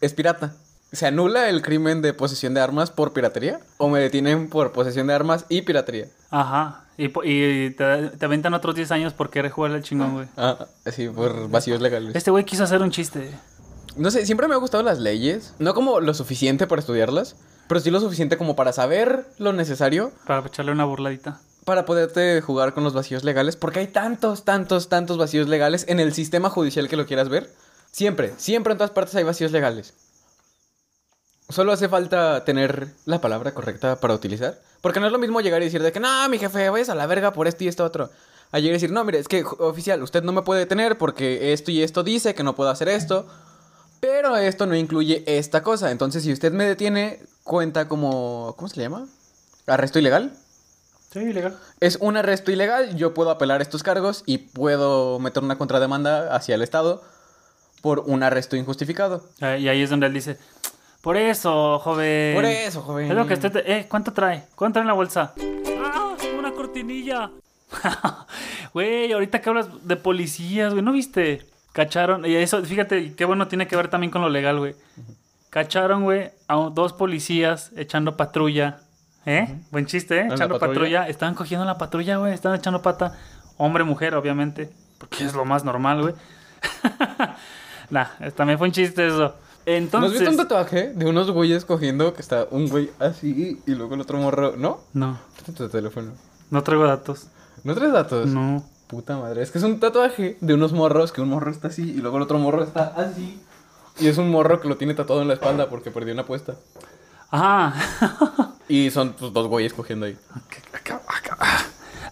[0.00, 0.54] es pirata.
[0.92, 3.60] ¿Se anula el crimen de posesión de armas por piratería?
[3.78, 6.08] ¿O me detienen por posesión de armas y piratería?
[6.30, 6.84] ajá.
[7.00, 10.28] Y, te, te aventan otros 10 años por querer jugar al chingón, güey.
[10.36, 12.14] Ah, sí, por vacíos legales.
[12.14, 13.30] Este güey quiso hacer un chiste.
[13.96, 15.54] No sé, siempre me han gustado las leyes.
[15.58, 17.36] No como lo suficiente para estudiarlas,
[17.68, 21.40] pero sí lo suficiente como para saber lo necesario Para echarle una burladita.
[21.64, 26.00] para poderte jugar con los vacíos legales, porque hay tantos, tantos, tantos vacíos legales en
[26.00, 27.50] el sistema judicial que lo quieras ver.
[27.92, 29.94] Siempre, siempre en todas partes hay vacíos legales.
[31.48, 34.60] Solo hace falta tener la palabra correcta para utilizar.
[34.80, 36.94] Porque no es lo mismo llegar y decir de que no, mi jefe, vayas a
[36.94, 38.10] la verga por esto y esto otro.
[38.52, 41.52] A llegar y decir, no, mire, es que oficial, usted no me puede detener porque
[41.52, 43.26] esto y esto dice que no puedo hacer esto.
[44.00, 45.90] Pero esto no incluye esta cosa.
[45.90, 48.54] Entonces, si usted me detiene, cuenta como.
[48.56, 49.06] ¿Cómo se le llama?
[49.66, 50.32] ¿Arresto ilegal?
[51.12, 51.58] Sí, legal.
[51.80, 56.54] Es un arresto ilegal, yo puedo apelar estos cargos y puedo meter una contrademanda hacia
[56.54, 57.02] el Estado
[57.82, 59.28] por un arresto injustificado.
[59.40, 60.38] Eh, y ahí es donde él dice,
[61.02, 62.34] por eso, joven.
[62.34, 63.10] Por eso, joven.
[63.10, 63.52] Es lo que usted...
[63.52, 64.44] te- Eh, ¿cuánto trae?
[64.54, 65.34] ¿Cuánto trae en la bolsa?
[65.84, 66.14] ¡Ah!
[66.38, 67.30] ¡Una cortinilla!
[68.72, 71.44] Güey, ahorita que hablas de policías, güey, ¿no viste?
[71.72, 74.74] Cacharon, y eso, fíjate, qué bueno tiene que ver también con lo legal, güey.
[75.50, 78.78] Cacharon, güey, a dos policías echando patrulla.
[79.26, 79.52] ¿Eh?
[79.70, 80.26] Buen chiste, ¿eh?
[80.26, 80.68] Echando patrulla?
[81.00, 81.08] patrulla.
[81.08, 82.32] Estaban cogiendo la patrulla, güey.
[82.32, 83.18] Estaban echando pata.
[83.56, 84.70] Hombre, mujer, obviamente.
[84.98, 86.14] Porque es lo más normal, güey.
[87.90, 89.34] nah, también fue un chiste eso.
[89.70, 90.20] ¿No has Entonces...
[90.20, 94.00] visto un tatuaje de unos güeyes cogiendo que está un güey así y luego el
[94.00, 94.54] otro morro?
[94.56, 94.80] ¿No?
[94.92, 96.12] No, Préstame tu teléfono.
[96.50, 97.28] no traigo datos.
[97.62, 98.26] ¿No traes datos?
[98.26, 98.64] No.
[98.86, 99.42] Puta madre.
[99.42, 102.16] Es que es un tatuaje de unos morros que un morro está así y luego
[102.16, 103.40] el otro morro está así.
[104.00, 106.54] Y es un morro que lo tiene tatuado en la espalda porque perdió una apuesta.
[107.30, 107.74] Ajá.
[108.70, 110.16] Y son pues, dos güeyes cogiendo ahí.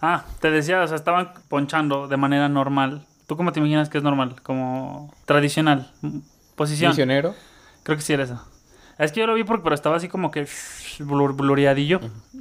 [0.03, 3.07] Ah, te decía, o sea, estaban ponchando de manera normal.
[3.29, 4.43] ¿Tú cómo te imaginas que es normal?
[4.43, 5.93] Como tradicional.
[6.57, 6.91] Posición.
[6.91, 7.37] Misionero.
[7.89, 8.39] Creo que sí era eso.
[8.99, 10.47] Es que yo lo vi porque, pero estaba así como que
[10.99, 12.01] blur, blureadillo.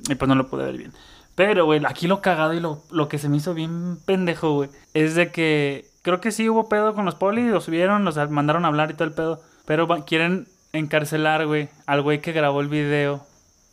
[0.10, 0.92] Y pues no lo pude ver bien.
[1.36, 4.70] Pero, güey, aquí lo cagado y lo, lo que se me hizo bien pendejo, güey,
[4.94, 8.66] es de que creo que sí hubo pedo con los polis, los subieron, los mandaron
[8.66, 9.42] a hablar y todo el pedo.
[9.66, 13.26] Pero quieren encarcelar, güey, al güey que grabó el video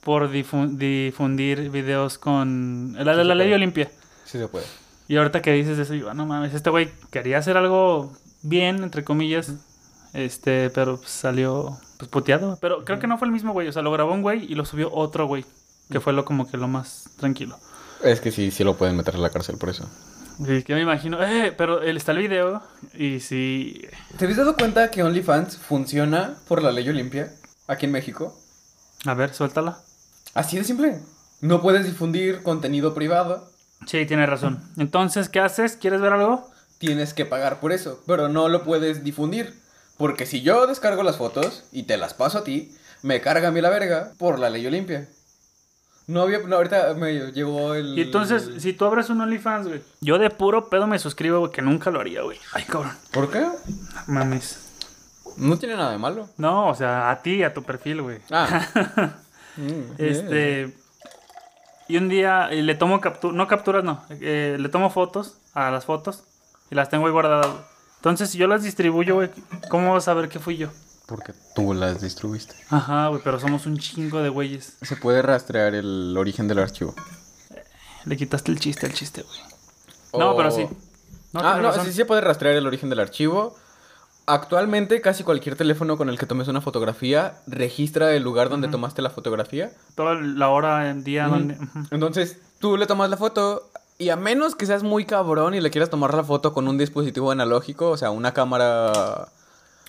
[0.02, 3.90] por difu- difundir videos con la, la, la ley Olimpia.
[4.26, 4.66] Sí se puede.
[5.08, 8.82] Y ahorita que dices eso, yo, "Ah, no mames, este güey quería hacer algo bien,
[8.84, 9.54] entre comillas,
[10.14, 12.58] este, pero pues, salió pues puteado.
[12.60, 14.54] Pero creo que no fue el mismo güey, o sea, lo grabó un güey y
[14.54, 15.44] lo subió otro güey,
[15.90, 17.58] que fue lo como que lo más tranquilo.
[18.02, 19.88] Es que sí, sí lo pueden meter a la cárcel por eso.
[20.38, 22.62] Y que me imagino, eh, pero él está el video
[22.94, 23.86] y sí,
[24.18, 27.32] ¿Te habías dado cuenta que OnlyFans funciona por la ley Olimpia
[27.66, 28.36] aquí en México?
[29.06, 29.78] a ver, suéltala.
[30.32, 30.98] Así de simple.
[31.40, 33.50] No puedes difundir contenido privado.
[33.86, 34.62] Sí, tiene razón.
[34.76, 35.76] Entonces, ¿qué haces?
[35.76, 36.50] ¿Quieres ver algo?
[36.78, 39.54] Tienes que pagar por eso, pero no lo puedes difundir.
[39.96, 43.50] Porque si yo descargo las fotos y te las paso a ti, me carga a
[43.50, 45.08] mí la verga por la ley Olimpia.
[46.06, 46.38] No había...
[46.40, 47.98] No, ahorita me llegó el...
[47.98, 51.52] Y entonces, si tú abres un OnlyFans, güey, yo de puro pedo me suscribo, güey,
[51.52, 52.38] que nunca lo haría, güey.
[52.52, 52.92] Ay, cabrón.
[53.12, 53.46] ¿Por qué?
[54.06, 54.58] Mames.
[55.38, 56.28] No tiene nada de malo.
[56.36, 58.18] No, o sea, a ti, a tu perfil, güey.
[58.30, 59.14] Ah.
[59.56, 60.76] Mm, Este.
[61.86, 64.04] Y un día le tomo capturas, no capturas, no.
[64.10, 66.24] eh, le tomo fotos a las fotos
[66.72, 67.46] y las tengo ahí guardadas.
[68.04, 69.30] Entonces, si yo las distribuyo, güey,
[69.70, 70.68] ¿cómo vas a saber que fui yo?
[71.06, 72.54] Porque tú las distribuiste.
[72.68, 74.76] Ajá, güey, pero somos un chingo de güeyes.
[74.82, 76.94] Se puede rastrear el origen del archivo.
[78.04, 79.38] Le quitaste el chiste al chiste, güey.
[80.22, 80.66] No, pero sí.
[81.32, 81.86] No, ah, no, razón.
[81.86, 83.56] sí se puede rastrear el origen del archivo.
[84.26, 89.00] Actualmente casi cualquier teléfono con el que tomes una fotografía registra el lugar donde tomaste
[89.00, 89.72] la fotografía.
[89.94, 91.54] Toda la hora, el día, donde.
[91.54, 91.86] ujú.
[91.90, 93.70] Entonces tú le tomas la foto
[94.04, 96.76] y a menos que seas muy cabrón y le quieras tomar la foto con un
[96.76, 99.28] dispositivo analógico, o sea, una cámara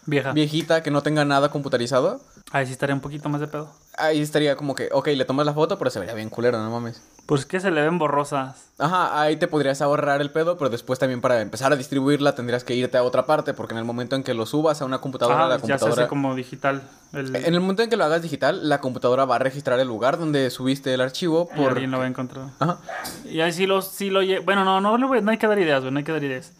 [0.05, 0.31] Vieja.
[0.31, 3.69] viejita que no tenga nada computarizado, Ahí sí estaría un poquito más de pedo.
[3.97, 6.69] Ahí estaría como que, ok, le tomas la foto, pero se vería bien culero, no
[6.69, 7.01] mames.
[7.25, 8.69] Pues que se le ven borrosas.
[8.77, 12.63] Ajá, ahí te podrías ahorrar el pedo, pero después también para empezar a distribuirla tendrías
[12.63, 14.99] que irte a otra parte, porque en el momento en que lo subas a una
[14.99, 16.01] computadora, la ya se computadora...
[16.03, 16.83] hace como digital.
[17.13, 19.87] El, En el momento en que lo hagas digital, la computadora va a registrar el
[19.87, 21.71] lugar donde subiste el archivo por...
[21.71, 22.47] alguien lo va a encontrar.
[22.59, 22.77] Ajá.
[23.25, 25.91] Y ahí sí lo, sí lo Bueno, no, no, no hay que dar ideas, güey,
[25.91, 26.51] no hay que dar ideas.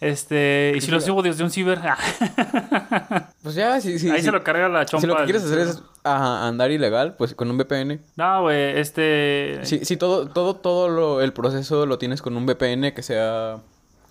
[0.00, 1.80] Este, y si lo subo desde un ciber,
[3.42, 4.10] Pues ya, sí, sí.
[4.10, 4.26] ahí sí.
[4.26, 5.00] se lo carga la chompa.
[5.00, 8.00] Si lo que quieres hacer es ajá, andar ilegal, pues con un VPN.
[8.16, 9.60] No, güey, este...
[9.64, 13.56] Si, si todo, todo, todo lo- el proceso lo tienes con un VPN que sea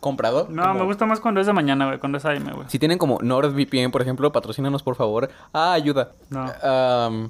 [0.02, 0.47] comprado.
[0.50, 2.67] No, como- me gusta más cuando es de mañana, güey, cuando es AM, güey.
[2.69, 5.30] Si tienen como NordVPN, por ejemplo, patrocínanos por favor.
[5.54, 6.12] Ah, ayuda.
[6.30, 6.45] No.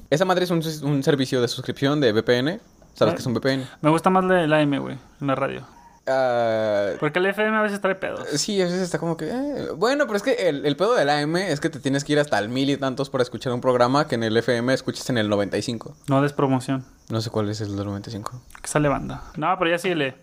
[0.10, 2.60] Esa madre es un, un servicio de suscripción de VPN.
[2.96, 3.16] ¿Sabes Ah.
[3.16, 3.68] qué es un VPN?
[3.82, 5.62] Me gusta más la, la AM, güey, en la radio.
[6.08, 8.28] Ah, Porque el FM a veces trae pedos.
[8.36, 9.30] Sí, a veces está como que...
[9.30, 12.14] eh, Bueno, pero es que el, el pedo del AM es que te tienes que
[12.14, 15.10] ir hasta el mil y tantos para escuchar un programa que en el FM escuchas
[15.10, 15.96] en el 95.
[16.08, 16.86] No des promoción.
[17.10, 18.42] No sé cuál es el del 95.
[18.62, 19.24] Que sale banda.
[19.36, 20.16] No, pero ya síguele.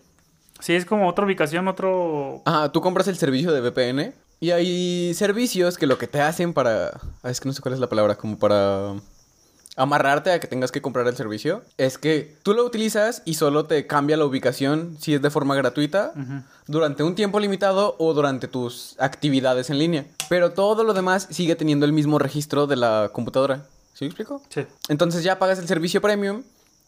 [0.59, 2.41] Sí, es como otra ubicación, otro...
[2.45, 6.53] Ah, tú compras el servicio de VPN y hay servicios que lo que te hacen
[6.53, 6.91] para...
[7.23, 8.93] ah, es que no sé cuál es la palabra, como para
[9.75, 13.65] amarrarte a que tengas que comprar el servicio es que tú lo utilizas y solo
[13.65, 16.13] te cambia la ubicación si es de forma gratuita
[16.67, 20.05] durante un tiempo limitado o durante tus actividades en línea.
[20.29, 23.65] Pero todo lo demás sigue teniendo el mismo registro de la computadora.
[23.93, 24.41] ¿Sí me explico?
[24.49, 24.65] Sí.
[24.89, 26.43] Entonces ya pagas el servicio premium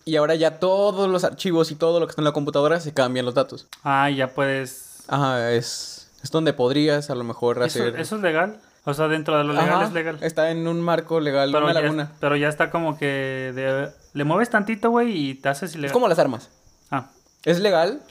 [0.06, 2.93] y ahora ya todos los archivos y todo lo que está en la computadora se
[2.93, 3.67] cambian los datos.
[3.84, 5.04] Ah, ya puedes.
[5.08, 8.00] Ajá, es, es donde podrías a lo mejor ¿Eso, hacer...
[8.00, 8.60] eso es legal?
[8.89, 10.17] O sea, dentro de lo legal Ajá, es legal.
[10.21, 12.12] Está en un marco legal, Pero una ya, laguna.
[12.21, 15.88] pero ya está como que de- le mueves tantito, güey, y te haces ilegal.
[15.88, 16.50] Es como las armas.
[16.89, 17.10] Ah.
[17.43, 18.02] Es legal,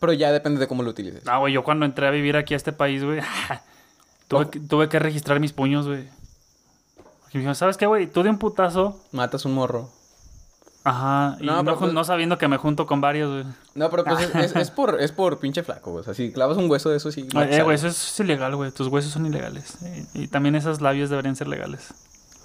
[0.00, 1.22] pero ya depende de cómo lo utilices.
[1.28, 3.20] Ah, güey, yo cuando entré a vivir aquí a este país, güey,
[4.28, 6.08] tuve, que, tuve que registrar mis puños, güey.
[6.96, 8.08] Porque me dijeron, ¿sabes qué, güey?
[8.08, 9.88] Tú de un putazo, Matas un morro.
[10.84, 13.54] Ajá, y No, no, pues- no sabiendo que me junto con varios, güey.
[13.74, 16.00] No, pero pues es, es- es por, es por pinche flaco, güey.
[16.02, 17.26] O sea, si clavas un hueso de eso, sí.
[17.34, 18.70] Eh, güey, eso es ilegal, güey.
[18.72, 19.78] Tus huesos son ilegales.
[20.14, 21.94] Y también esos labios deberían ser legales.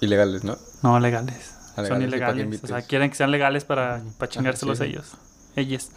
[0.00, 0.56] Ilegales, ¿no?
[0.82, 1.54] No, legales.
[1.76, 2.60] Ah, Son ilegales.
[2.62, 4.84] O sea, quieren que sean legales para, para chingárselos sí.
[4.84, 5.12] ellos.
[5.54, 5.90] Ellos.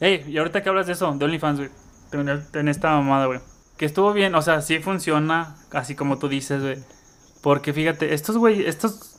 [0.00, 1.70] Ey, y ahorita que hablas de eso, de OnlyFans, güey.
[2.12, 3.40] En, en esta mamada, güey.
[3.76, 6.78] Que estuvo bien, o sea, sí funciona, así como tú dices, güey.
[7.42, 9.15] Porque fíjate, estos güey, estos.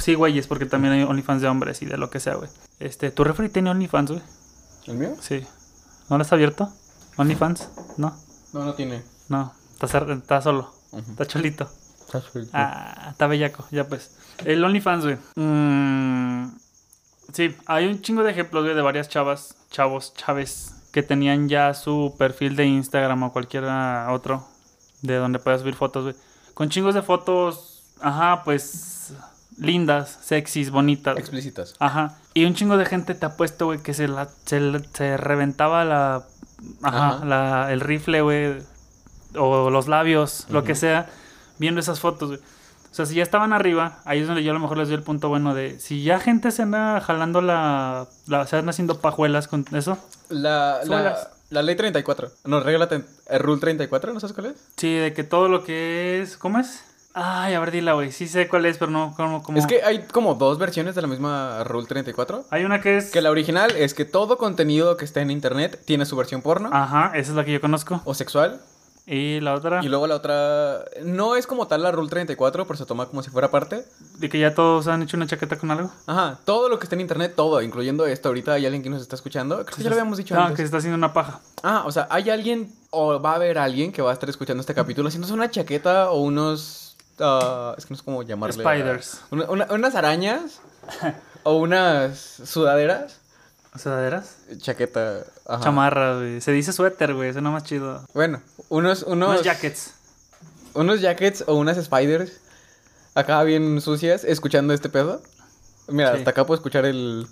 [0.00, 2.48] Sí, güeyes, porque también hay OnlyFans de hombres y de lo que sea, güey.
[2.78, 4.22] Este, ¿tu refri tiene OnlyFans, güey?
[4.86, 5.14] ¿El mío?
[5.20, 5.44] Sí.
[6.08, 6.72] ¿No lo has abierto?
[7.16, 7.68] ¿OnlyFans?
[7.96, 8.16] No,
[8.52, 9.02] No, no tiene.
[9.28, 9.52] no.
[9.80, 10.72] Está, está solo.
[10.92, 11.68] Está cholito.
[12.06, 12.50] Está suelto.
[12.54, 14.12] Ah, está bellaco, ya pues.
[14.44, 15.18] El OnlyFans, güey.
[15.34, 16.56] Mm,
[17.32, 21.74] sí, hay un chingo de ejemplos, güey, de varias chavas, chavos, chaves, que tenían ya
[21.74, 24.46] su perfil de Instagram o cualquier otro,
[25.02, 26.16] de donde puedas subir fotos, güey.
[26.54, 29.12] Con chingos de fotos, ajá, pues,
[29.58, 31.18] lindas, sexys, bonitas.
[31.18, 31.74] Explícitas.
[31.78, 32.16] Ajá.
[32.34, 34.60] Y un chingo de gente te ha puesto, güey, que se, la, se,
[34.92, 36.24] se reventaba la,
[36.82, 37.24] ajá, Ajá.
[37.24, 38.58] La, el rifle, güey,
[39.36, 41.08] o los labios, lo que sea,
[41.58, 42.40] viendo esas fotos, güey.
[42.90, 44.96] O sea, si ya estaban arriba, ahí es donde yo a lo mejor les doy
[44.96, 49.00] el punto bueno de, si ya gente se anda jalando la, la se anda haciendo
[49.00, 49.98] pajuelas con eso,
[50.30, 50.80] La,
[51.50, 52.30] la, ley 34.
[52.46, 52.88] No, regla
[53.28, 54.54] el rule 34, ¿no sabes cuál es?
[54.78, 56.84] sí, de que todo lo que es, ¿cómo es?
[57.18, 59.56] Ay, a ver, dila, güey, sí sé cuál es, pero no, como, como...
[59.58, 62.44] Es que hay como dos versiones de la misma rule 34.
[62.50, 63.10] Hay una que es...
[63.10, 66.68] Que la original es que todo contenido que está en internet tiene su versión porno
[66.70, 68.02] Ajá, esa es la que yo conozco.
[68.04, 68.60] o sexual.
[69.06, 69.82] Y la otra...
[69.84, 73.22] Y luego la otra no es como tal la rule 34, pero se toma como
[73.22, 73.84] si fuera parte.
[74.18, 75.90] De que ya todos han hecho una chaqueta con algo.
[76.06, 78.28] Ajá, todo lo que está en internet, todo, incluyendo esto.
[78.28, 79.64] Ahorita hay alguien que nos está escuchando.
[79.64, 80.56] Creo que ya lo habíamos dicho No, antes.
[80.56, 81.40] que se está haciendo una paja.
[81.62, 84.60] Ah, o sea, hay alguien o va a haber alguien que va a estar escuchando
[84.60, 86.82] este capítulo haciéndose una chaqueta o unos...
[87.20, 88.54] ah, es que no sé cómo llamarle.
[88.62, 89.20] Spiders.
[89.30, 90.60] Una- una- unas arañas
[91.42, 93.20] o unas sudaderas.
[93.76, 94.36] ¿Sudaderas?
[94.58, 95.24] Chaqueta.
[95.46, 95.62] Ajá.
[95.64, 96.40] Chamarra, güey.
[96.40, 97.32] Se dice suéter, güey.
[97.32, 98.02] Suena más chido.
[98.14, 99.92] Bueno, unos, unos, Unos jackets.
[100.74, 102.32] unos jackets o unas spiders
[103.14, 105.20] acá bien sucias escuchando este pedo.
[105.88, 106.18] Mira, Sí.
[106.18, 107.26] hasta acá puedo escuchar el...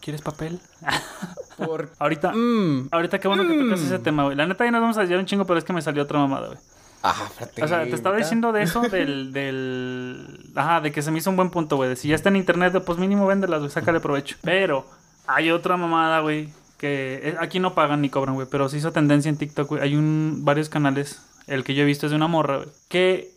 [0.00, 0.60] ¿Quieres papel?
[1.56, 1.90] Por...
[1.98, 2.88] Ahorita, Mm.
[2.90, 4.36] ahorita qué bueno que tocas ese tema, güey.
[4.36, 6.18] La neta ya nos vamos a desviar un chingo, pero es que me salió otra
[6.18, 6.58] mamada, güey.
[7.04, 10.50] Espérate, O sea, te estaba diciendo de eso, del, del...
[10.54, 11.90] Ajá, de que se me hizo un buen punto, güey.
[11.90, 13.70] De si ya está en internet, pues mínimo véndelas, güey.
[13.70, 14.36] Sácale provecho.
[14.42, 14.86] Pero
[15.26, 18.46] hay otra mamada, güey, que eh, aquí no pagan ni cobran, güey.
[18.50, 19.82] Pero se hizo tendencia en TikTok, güey.
[19.82, 21.20] Hay un, varios canales.
[21.46, 22.68] El que yo he visto es de una morra, güey.
[22.88, 23.30] Que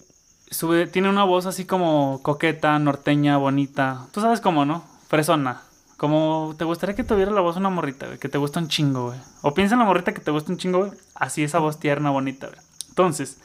[0.49, 4.07] sube, tiene una voz así como coqueta, norteña, bonita.
[4.13, 4.83] Tú sabes cómo, ¿no?
[5.09, 5.61] Fresona.
[5.97, 8.19] Como te gustaría que tuviera la voz una morrita, güey.
[8.19, 9.19] Que te gusta un chingo, güey.
[9.41, 10.91] O piensa en la morrita que te gusta un chingo, güey.
[11.15, 12.59] Así esa voz tierna, bonita, güey.
[12.89, 13.37] Entonces,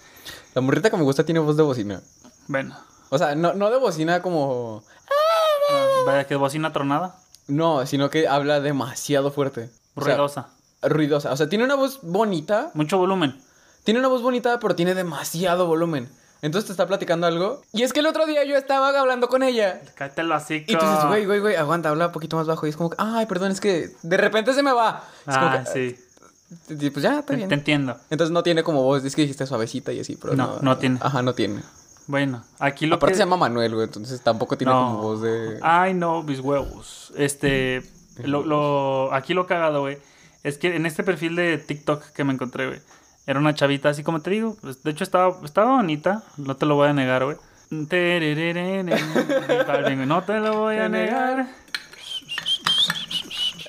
[0.54, 2.00] La morrita que me gusta tiene voz de bocina.
[2.48, 2.76] bueno.
[3.10, 4.82] O sea, no, no de bocina como...
[5.70, 7.14] Ah, Vaya que bocina tronada.
[7.46, 9.70] No, sino que habla demasiado fuerte.
[9.94, 10.48] O sea, Ruidosa.
[10.80, 11.30] ruidosa.
[11.32, 12.70] O sea, tiene una voz bonita.
[12.72, 13.38] Mucho volumen.
[13.84, 16.08] Tiene una voz bonita, pero tiene demasiado volumen.
[16.40, 17.60] Entonces te está platicando algo.
[17.72, 19.80] Y es que el otro día yo estaba hablando con ella.
[19.94, 20.72] Cállate el hocico.
[20.72, 22.66] Y tú dices, güey, güey, güey, aguanta, habla un poquito más bajo.
[22.66, 25.04] Y es como, que, ay, perdón, es que de repente se me va.
[25.26, 26.04] Es como Ah, que, sí.
[26.68, 27.48] Y pues ya, está Te, bien.
[27.48, 27.96] te entiendo.
[28.10, 30.62] Entonces no tiene como voz, es que dijiste suavecita y así, pero No, no.
[30.62, 30.98] no tiene.
[31.00, 31.60] Ajá, no tiene.
[32.08, 33.16] Bueno, aquí lo Aparte que...
[33.18, 34.86] se llama Manuel, güey, entonces tampoco tiene No.
[34.86, 35.58] como voz de...
[35.62, 37.12] Ay, no, mis huevos.
[37.16, 37.82] Este,
[38.24, 39.98] lo, lo, aquí lo cagado, güey,
[40.42, 42.80] es que en este perfil de TikTok que me encontré, güey,
[43.26, 46.66] era una chavita, así como te digo, pues, de hecho estaba, estaba bonita, no te
[46.66, 47.36] lo voy a negar, güey.
[47.70, 48.18] No te
[50.40, 51.46] lo voy a negar.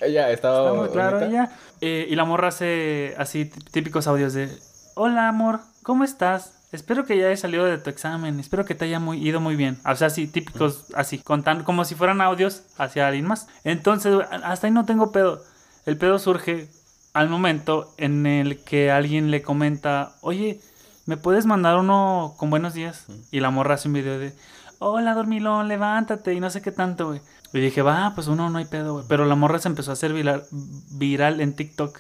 [0.02, 1.43] Ella estaba Está muy claro bonita.
[1.43, 1.51] ella.
[1.86, 4.49] Eh, y la morra hace así tí- típicos audios de
[4.95, 6.53] Hola amor, ¿cómo estás?
[6.71, 9.57] Espero que ya hayas salido de tu examen, espero que te haya muy, ido muy
[9.57, 9.77] bien.
[9.86, 13.49] O sea, así, típicos, así, contando como si fueran audios hacia alguien más.
[13.65, 14.15] Entonces,
[14.45, 15.43] hasta ahí no tengo pedo.
[15.86, 16.69] El pedo surge
[17.11, 20.61] al momento en el que alguien le comenta, oye,
[21.05, 23.07] ¿me puedes mandar uno con buenos días?
[23.29, 24.34] Y la morra hace un video de,
[24.79, 27.19] hola dormilón, levántate y no sé qué tanto, güey.
[27.54, 29.06] Y dije, va, pues uno no hay pedo, güey.
[29.08, 30.43] Pero la morra se empezó a hacer viral,
[30.91, 31.99] viral en TikTok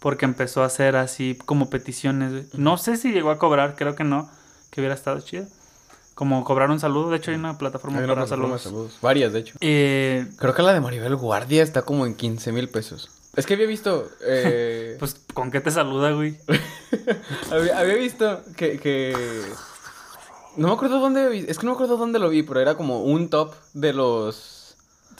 [0.00, 2.44] porque empezó a hacer así como peticiones, güey.
[2.54, 4.28] No sé si llegó a cobrar, creo que no,
[4.70, 5.46] que hubiera estado chido.
[6.14, 8.82] Como cobrar un saludo, de hecho hay una plataforma Hay una para plataforma de saludos.
[8.92, 8.98] saludos.
[9.00, 9.54] Varias, de hecho.
[9.60, 13.10] Eh, Creo que la de Maribel Guardia está como en 15 mil pesos.
[13.36, 14.08] Es que había visto.
[14.26, 16.36] eh, pues, ¿con qué te saluda, güey?
[17.52, 19.14] había, había visto que, que.
[20.56, 21.28] No me acuerdo dónde.
[21.28, 23.92] vi- Es que no me acuerdo dónde lo vi, pero era como un top de
[23.92, 24.59] los.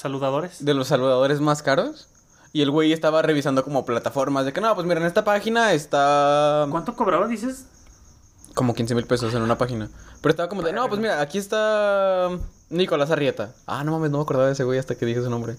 [0.00, 0.64] ¿Saludadores?
[0.64, 2.08] De los saludadores más caros.
[2.52, 5.72] Y el güey estaba revisando como plataformas de que no, pues mira, en esta página
[5.72, 6.66] está.
[6.70, 7.66] ¿Cuánto cobraba, dices?
[8.54, 9.88] Como 15 mil pesos en una página.
[10.20, 12.28] Pero estaba como de, no, pues mira, aquí está
[12.68, 13.52] Nicolás Arrieta.
[13.66, 15.54] Ah, no mames, no me acordaba de ese güey hasta que dije su nombre.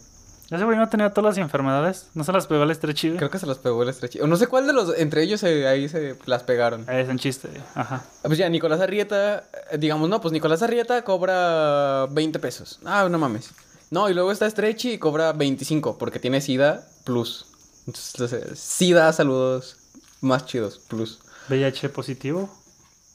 [0.49, 2.07] Ese güey no tenía todas las enfermedades.
[2.13, 3.15] No se las pegó al estrechido.
[3.15, 4.21] Creo que se las pegó el estrecho.
[4.21, 6.85] O no sé cuál de los, entre ellos se- ahí se las pegaron.
[6.89, 7.47] Es un chiste.
[7.73, 8.01] Ajá.
[8.03, 12.79] Ah, Pues ya, Nicolás Arrieta, eh, digamos, no, pues Nicolás Arrieta cobra 20 pesos.
[12.83, 13.51] Ah, no mames.
[13.91, 17.45] No, y luego está Stretchy y cobra 25 porque tiene SIDA plus.
[17.85, 19.75] Entonces, SIDA, saludos
[20.21, 21.19] más chidos, plus.
[21.49, 22.49] VIH positivo.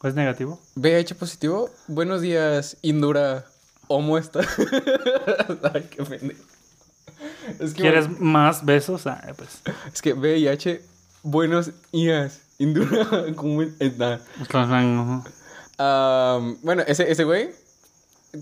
[0.03, 0.61] ¿O es negativo?
[0.75, 3.47] VIH positivo, buenos días, Indura,
[3.89, 4.41] homo está.
[5.73, 6.45] Ay, qué pendejo.
[7.59, 9.07] Es que, ¿Quieres más besos?
[9.07, 9.63] Ah, pues.
[9.95, 10.83] es que VIH,
[11.23, 13.63] buenos días, Indura, ¿cómo.
[15.79, 17.49] Am, bueno, ese, ese güey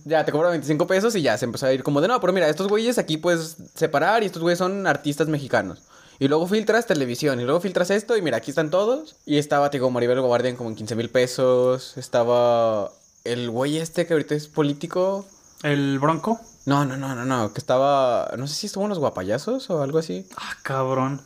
[0.05, 2.33] ya te cobra 25 pesos y ya se empezó a ir como de no, pero
[2.33, 5.83] mira, estos güeyes aquí puedes separar y estos güeyes son artistas mexicanos.
[6.19, 9.17] Y luego filtras televisión y luego filtras esto y mira, aquí están todos.
[9.27, 11.97] Y estaba, te digo, Maribel Guardian como en 15 mil pesos.
[11.97, 12.93] Estaba
[13.25, 15.27] el güey este que ahorita es político.
[15.63, 16.41] ¿El bronco?
[16.67, 19.83] No, no, no, no, no, que estaba, no sé si estuvo en los guapayazos o
[19.83, 20.27] algo así.
[20.37, 21.21] Ah, cabrón.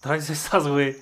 [0.00, 0.96] Traes esas, güey.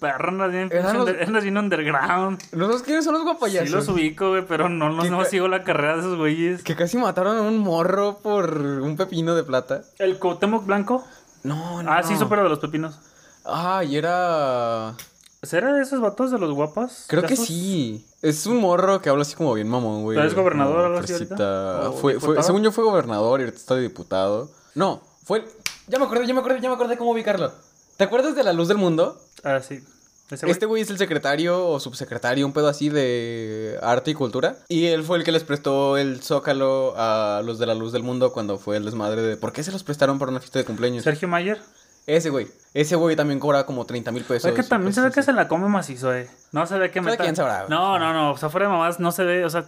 [0.00, 2.40] Perro, andas bien, los- andas bien underground.
[2.52, 3.68] ¿No sabes quiénes son los guapayazos?
[3.68, 6.16] Sí los ubico, güey, pero no, no, ¿Qué no ca- sigo la carrera de esos
[6.16, 6.62] güeyes.
[6.62, 9.82] Que casi mataron a un morro por un pepino de plata.
[9.98, 11.04] ¿El Cuauhtémoc Blanco?
[11.44, 11.90] No, no.
[11.92, 12.18] Ah, sí, no.
[12.20, 12.98] supera de los pepinos.
[13.44, 14.94] Ah, y era.
[15.42, 17.04] ¿Será de esos vatos de los guapas?
[17.08, 18.04] Creo que sí.
[18.22, 20.16] Es un morro que habla así como bien mamón, güey.
[20.16, 21.34] ¿Pero es gobernador así fresita.
[21.36, 21.90] ahorita?
[21.90, 24.50] ¿O Fue, fue, según yo fue gobernador y ahorita está de diputado.
[24.74, 25.44] No, fue.
[25.86, 27.52] Ya me acordé, ya me acordé, ya me acordé cómo ubicarlo.
[27.98, 29.20] ¿Te acuerdas de La Luz del Mundo?
[29.42, 29.84] Ah, sí.
[30.30, 34.54] Este güey es el secretario o subsecretario, un pedo así de arte y cultura.
[34.68, 38.04] Y él fue el que les prestó el zócalo a los de La Luz del
[38.04, 39.36] Mundo cuando fue el desmadre de.
[39.36, 41.02] ¿Por qué se los prestaron para una fiesta de cumpleaños?
[41.02, 41.60] Sergio Mayer.
[42.06, 42.46] Ese güey.
[42.72, 44.48] Ese güey también cobra como 30 mil pesos.
[44.48, 46.30] Ve que también se ve que se la come macizo, eh.
[46.52, 47.24] No se ve que meta...
[47.24, 47.70] quien sabrá, güey.
[47.70, 48.30] No, no, no.
[48.30, 49.64] O sea, fuera de mamás no se ve, o sea...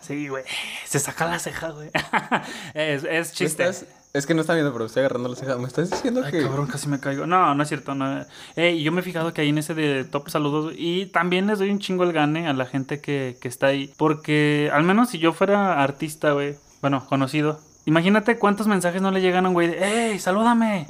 [0.00, 0.44] Sí, güey.
[0.86, 1.90] Se saca la ceja, güey.
[2.74, 3.68] es, es ¿Me chiste.
[3.68, 5.56] estás- Es que no está viendo, pero estoy agarrando la ceja.
[5.56, 6.42] ¿Me estás diciendo Ay, que.?
[6.42, 7.26] cabrón, casi me caigo.
[7.26, 7.94] No, no es cierto.
[7.94, 8.24] No.
[8.56, 10.74] Eh, y yo me he fijado que ahí en ese de top saludos.
[10.76, 13.92] Y también les doy un chingo el gane a la gente que, que está ahí.
[13.96, 16.56] Porque al menos si yo fuera artista, güey.
[16.80, 17.60] Bueno, conocido.
[17.86, 20.86] Imagínate cuántos mensajes no le llegan a un güey de, ¡Ey, salúdame!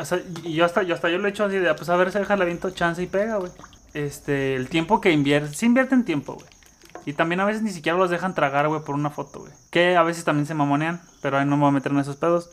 [0.00, 1.88] O sea, y yo hasta, yo hasta yo lo he hecho así de, "Ah, pues
[1.90, 3.52] a ver, se deja la viento chance y pega, güey.
[3.94, 6.46] Este, el tiempo que invierte, sí invierten tiempo, güey.
[7.06, 9.52] Y también a veces ni siquiera los dejan tragar, güey, por una foto, güey.
[9.70, 12.16] Que a veces también se mamonean, pero ahí no me voy a meter en esos
[12.16, 12.50] pedos.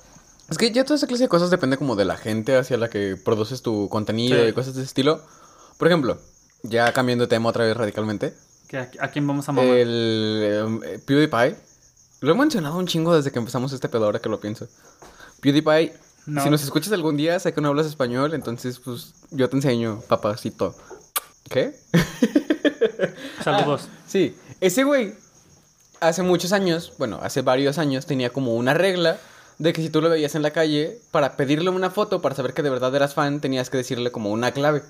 [0.49, 2.89] Es que ya toda esa clase de cosas depende como de la gente hacia la
[2.89, 4.49] que produces tu contenido Sí.
[4.49, 5.21] y cosas de ese estilo.
[5.77, 6.19] Por ejemplo,
[6.61, 8.33] ya cambiando de tema otra vez radicalmente.
[8.67, 9.73] Que a, a quién vamos a mamar.
[9.75, 11.55] El eh, PewDiePie.
[12.21, 14.67] Lo he mencionado un chingo desde que empezamos este pedo, ahora que lo pienso.
[15.41, 15.93] PewDiePie,
[16.27, 16.43] No.
[16.43, 20.01] si nos escuchas algún día, sé que no hablas español, entonces pues yo te enseño,
[20.07, 20.75] papacito.
[21.49, 21.73] ¿Qué?
[23.43, 23.89] Saludos.
[24.13, 25.13] Sí, ese güey
[25.99, 29.17] hace muchos años, bueno, hace varios años, tenía como una regla
[29.59, 32.53] de que si tú lo veías en la calle, para pedirle una foto, para saber
[32.53, 34.81] que de verdad eras fan, tenías que decirle como una clave,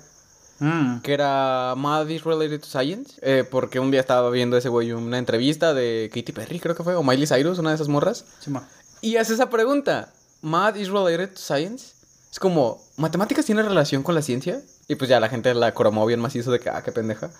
[0.60, 1.00] Mm.
[1.00, 4.92] que era Mad is related to science, eh, porque un día estaba viendo ese güey
[4.92, 8.24] una entrevista de Katy Perry, creo que fue, o Miley Cyrus, una de esas morras,
[8.40, 8.66] Sí, ma.
[9.00, 10.12] y hace esa pregunta,
[10.42, 11.94] Mad is related to science,
[12.30, 14.60] es como, ¿matemáticas tiene relación con la ciencia?
[14.86, 17.30] Y pues ya la gente la cromó bien macizo de que, ah, qué pendeja.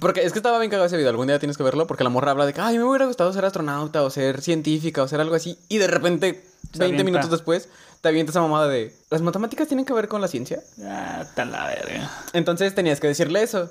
[0.00, 2.10] Porque es que estaba bien cagado ese video, algún día tienes que verlo, porque la
[2.10, 5.20] morra habla de que, ay, me hubiera gustado ser astronauta o ser científica o ser
[5.20, 7.04] algo así, y de repente, Se 20 avienta.
[7.04, 7.68] minutos después,
[8.00, 10.60] te avienta esa mamada de, ¿las matemáticas tienen que ver con la ciencia?
[10.84, 12.10] Ah, está la verga.
[12.32, 13.70] Entonces tenías que decirle eso.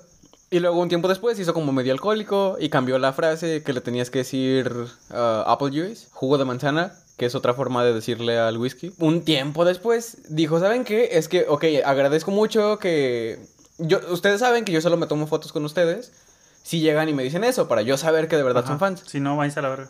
[0.53, 3.79] Y luego un tiempo después hizo como medio alcohólico y cambió la frase que le
[3.79, 4.69] tenías que decir
[5.09, 8.91] ah, apple juice, jugo de manzana, que es otra forma de decirle al whisky.
[8.99, 11.09] Un tiempo después dijo, ¿saben qué?
[11.13, 13.39] Es que, ok, agradezco mucho que...
[13.81, 16.11] Yo, ustedes saben que yo solo me tomo fotos con ustedes.
[16.63, 19.03] Si llegan y me dicen eso, para yo saber que de verdad son fans.
[19.07, 19.89] Si no, vais a la verga.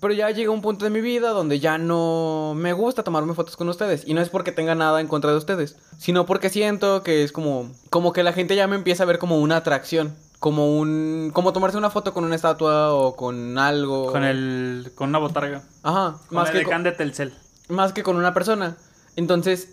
[0.00, 3.56] Pero ya llega un punto de mi vida donde ya no me gusta tomarme fotos
[3.56, 4.04] con ustedes.
[4.06, 7.32] Y no es porque tenga nada en contra de ustedes, sino porque siento que es
[7.32, 10.14] como, como que la gente ya me empieza a ver como una atracción.
[10.38, 14.90] como un como tomarse una foto con una estatua o con algo Con el.
[14.94, 15.62] Con una botarga.
[15.82, 17.34] ajá Con más el que con, de Telcel.
[17.68, 18.76] más que con una persona
[19.16, 19.68] entonces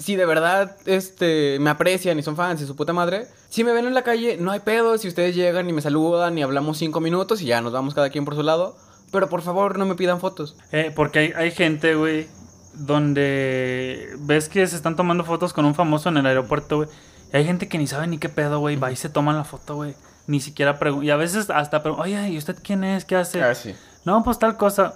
[0.00, 3.72] si de verdad este me aprecian y son fans y su puta madre si me
[3.72, 6.78] ven en la calle no hay pedo si ustedes llegan y me saludan y hablamos
[6.78, 8.76] cinco minutos y ya nos vamos cada quien por su lado
[9.12, 12.26] pero por favor no me pidan fotos Eh, porque hay, hay gente, güey,
[12.74, 16.88] donde ves que se están tomando fotos con un famoso en el aeropuerto, güey.
[17.32, 18.76] Y hay gente que ni sabe ni qué pedo, güey.
[18.76, 19.94] Va y se toman la foto, güey.
[20.26, 21.06] Ni siquiera preguntan.
[21.06, 23.04] Y a veces hasta preguntan, oye, ¿y usted quién es?
[23.04, 23.42] ¿Qué hace?
[23.42, 23.74] Ah, sí.
[24.04, 24.94] No, pues tal cosa.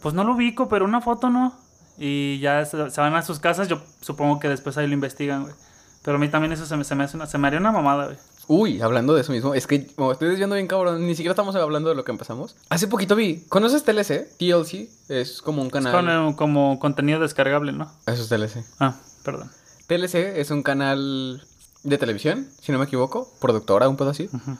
[0.00, 1.56] Pues no lo ubico, pero una foto no.
[1.98, 3.68] Y ya se, se van a sus casas.
[3.68, 5.54] Yo supongo que después ahí lo investigan, güey.
[6.02, 7.70] Pero a mí también eso se me, se me hace una, se me haría una
[7.72, 8.18] mamada, güey.
[8.48, 11.54] Uy, hablando de eso mismo, es que me estoy desviando bien cabrón, ni siquiera estamos
[11.54, 12.56] hablando de lo que empezamos.
[12.70, 14.36] Hace poquito vi, ¿conoces TLC?
[14.36, 15.92] TLC es como un Es canal.
[15.92, 17.88] con, eh, como contenido descargable, ¿no?
[18.06, 18.64] Eso es TLC.
[18.80, 19.48] Ah, perdón.
[19.86, 21.40] TLC es un canal
[21.84, 24.28] de televisión, si no me equivoco, productora, un pedo así.
[24.32, 24.56] Ujú.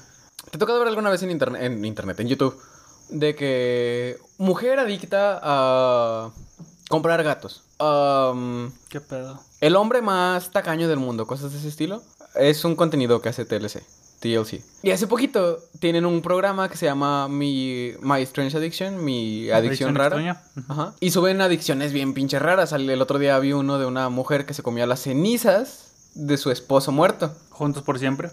[0.51, 2.57] ¿Te ha tocado ver alguna vez en internet, en internet, en YouTube,
[3.11, 6.31] de que mujer adicta a
[6.93, 7.63] comprar gatos?
[8.91, 9.41] ¿Qué pedo?
[9.63, 12.03] el hombre más tacaño del mundo, cosas de ese estilo.
[12.35, 13.83] Es un contenido que hace TLC.
[14.21, 14.63] TLC.
[14.83, 19.95] Y hace poquito tienen un programa que se llama Mi, My Strange Addiction, mi adicción,
[19.95, 20.43] rara.
[20.69, 20.95] Ajá.
[21.01, 22.73] Y suben adicciones bien pinches raras.
[22.73, 26.51] El otro día vi uno de una mujer que se comía las cenizas de su
[26.51, 27.35] esposo muerto.
[27.51, 28.31] Juntos por siempre.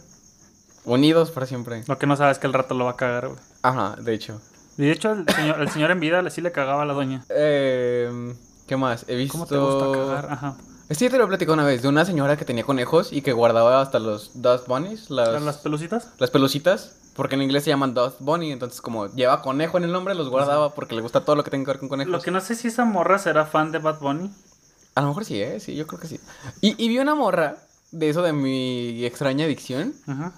[0.86, 1.84] Unidos para siempre.
[1.88, 3.40] Lo que no sabes es que el rato lo va a cagar, güey.
[3.64, 4.42] Ajá, de hecho.
[4.78, 7.26] De hecho, el señor, el señor en vida le- sí le cagaba a la doña.
[7.30, 8.34] Eh,
[8.70, 9.04] ¿Qué más?
[9.08, 9.32] He visto...
[9.34, 10.32] ¿Cómo te gusta cagar?
[10.32, 10.56] Ajá.
[10.90, 13.24] Este ya te lo he platicado una vez, de una señora que tenía conejos y
[13.24, 16.10] que guardaba hasta los dust bunnies, las, ¿Las pelucitas?
[16.20, 19.92] las pelucitas, porque en inglés se llaman dust bunny, entonces como lleva conejo en el
[19.92, 22.12] nombre, los guardaba porque le gusta todo lo que tenga que ver con conejos.
[22.12, 24.32] Lo que no sé si esa morra será fan de Bad Bunny.
[24.94, 25.60] A lo mejor sí, ¿eh?
[25.60, 26.20] Sí, yo creo que sí.
[26.62, 27.58] Y, y vi una morra
[27.92, 30.34] de eso de mi extraña adicción, Ajá.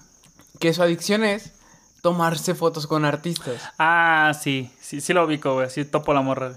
[0.58, 1.52] que su adicción es
[2.00, 3.60] tomarse fotos con artistas.
[3.78, 4.70] Ah, sí.
[4.80, 5.68] Sí, sí lo ubico, güey.
[5.68, 6.54] Sí topo la morra.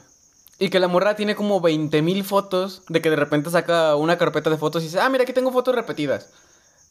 [0.57, 4.17] Y que la morra tiene como 20 mil fotos, de que de repente saca una
[4.17, 6.29] carpeta de fotos y dice, ah, mira, aquí tengo fotos repetidas.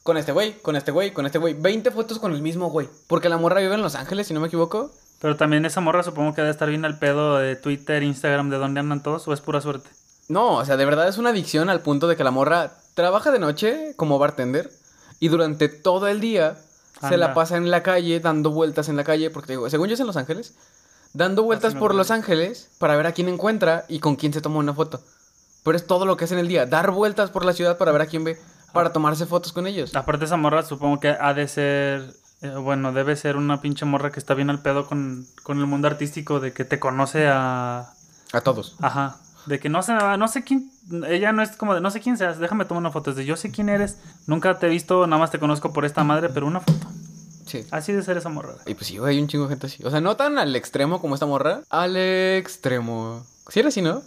[0.03, 1.55] Con este güey, con este güey, con este güey.
[1.55, 2.89] 20 fotos con el mismo güey.
[3.07, 4.93] Porque la morra vive en Los Ángeles, si no me equivoco.
[5.21, 8.59] Pero también esa morra supongo que debe estar bien al pedo de Twitter, Instagram, de
[8.59, 9.89] dónde andan todos, o es pura suerte.
[10.29, 13.31] No, o sea, de verdad es una adicción al punto de que la morra trabaja
[13.31, 14.71] de noche como bartender
[15.21, 16.57] y durante todo el día
[17.07, 19.89] se la pasa en la calle, dando vueltas en la calle, porque te digo, según
[19.89, 20.55] yo es en Los Ángeles,
[21.15, 24.17] dando vueltas Así me por lo Los Ángeles para ver a quién encuentra y con
[24.17, 25.01] quién se toma una foto.
[25.63, 27.93] Pero es todo lo que hace en el día, dar vueltas por la ciudad para
[27.93, 28.39] ver a quién ve,
[28.75, 29.95] para tomarse fotos con ellos.
[29.97, 32.13] Aparte esa morra supongo que ha de ser,
[32.43, 35.67] eh, bueno, debe ser una pinche morra que está bien al pedo con, con el
[35.67, 37.89] mundo artístico, de que te conoce a...
[38.33, 38.77] A todos.
[38.83, 39.17] Ajá.
[39.47, 40.71] De que no sé, no sé quién,
[41.07, 43.11] ella no es como de, no sé quién seas, déjame tomar una foto.
[43.11, 45.85] Es de, yo sé quién eres, nunca te he visto, nada más te conozco por
[45.85, 46.89] esta madre, pero una foto.
[47.47, 47.67] Sí.
[47.71, 48.55] Así de ser esa morra.
[48.67, 49.85] Y pues sí, güey, hay un chingo de gente así.
[49.85, 51.63] O sea, no tan al extremo como esta morra.
[51.71, 53.25] Al extremo.
[53.49, 54.03] Sí era así, ¿no?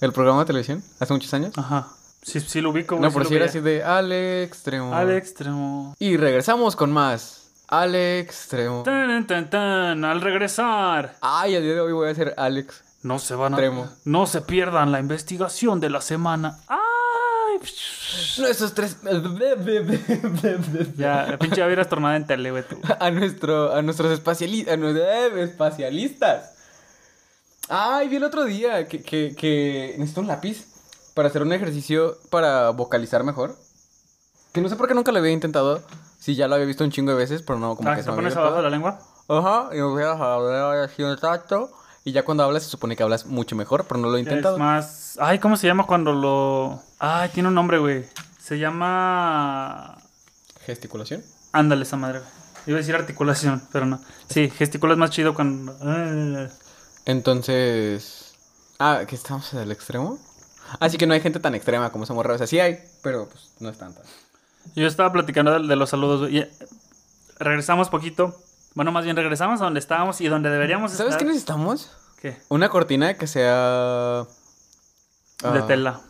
[0.00, 1.56] El programa de televisión, hace muchos años.
[1.56, 1.88] Ajá.
[2.22, 3.08] Sí, sí lo ubico, güey.
[3.08, 4.94] No, por si era así de al extremo.
[4.94, 5.94] Al extremo.
[5.98, 7.50] Y regresamos con más.
[7.68, 8.82] Al extremo.
[8.82, 11.16] Tan, tan, tan, al regresar.
[11.20, 12.82] Ay, el día de hoy voy a hacer Alex.
[13.02, 13.58] No se van a...
[14.04, 16.58] No se pierdan la investigación de la semana.
[16.68, 16.78] ¡Ay!
[18.38, 18.96] Nuestros tres.
[20.96, 22.64] Ya, pinche hubiera tornado en tele, güey.
[23.00, 26.50] a, nuestro, a nuestros espaciali- a nuestros, eh, espacialistas.
[27.68, 30.66] Ay, vi el otro día que, que, que necesito un lápiz
[31.14, 33.56] para hacer un ejercicio para vocalizar mejor.
[34.52, 35.82] Que no sé por qué nunca lo había intentado.
[36.18, 38.10] Si ya lo había visto un chingo de veces, pero no como Ah, que ¿se
[38.10, 38.98] me pones había abajo de la lengua?
[39.28, 41.70] Ajá, y me voy a hablar así un rato.
[42.04, 44.56] Y ya cuando hablas se supone que hablas mucho mejor, pero no lo he intentado.
[44.56, 45.18] Es más...
[45.20, 46.82] Ay, ¿cómo se llama cuando lo...?
[46.98, 48.04] Ay, tiene un nombre, güey.
[48.40, 49.98] Se llama...
[50.66, 51.22] ¿Gesticulación?
[51.52, 52.30] Ándale esa madre, güey.
[52.66, 54.00] Iba a decir articulación, pero no.
[54.28, 55.76] Sí, gesticula es más chido cuando...
[57.04, 58.34] Entonces.
[58.78, 60.18] Ah, que estamos en el extremo.
[60.78, 62.34] Así que no hay gente tan extrema como esa morra.
[62.34, 64.00] O sea, sí hay, pero pues no es tanta.
[64.74, 66.50] Yo estaba platicando de, de los saludos, y, eh,
[67.38, 68.36] regresamos poquito.
[68.74, 71.26] Bueno, más bien regresamos a donde estábamos y donde deberíamos ¿Sabes qué estar.
[71.26, 71.90] necesitamos?
[72.20, 72.40] ¿Qué?
[72.48, 74.24] Una cortina que sea.
[75.42, 76.00] De ah, tela.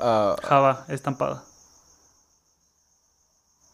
[0.00, 1.44] ah, Java estampada.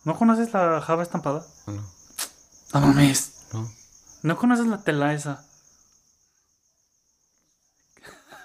[0.04, 1.46] ¿No conoces la Java estampada?
[1.66, 1.82] no,
[2.74, 3.46] No mames.
[3.52, 3.70] no.
[4.22, 5.44] ¿No conoces la tela esa?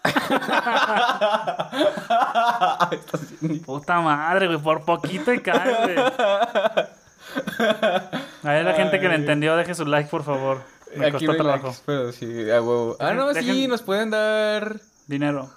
[3.65, 4.59] Puta madre, güey.
[4.59, 5.95] Por poquito y cae, güey.
[8.43, 10.61] A ver, la gente que le entendió, deje su like, por favor.
[10.95, 11.67] Me Aquí costó trabajo.
[11.67, 12.97] likes, pero sí, a huevo.
[12.99, 14.79] Ah, no, sí, nos pueden dar.
[15.07, 15.49] Dinero.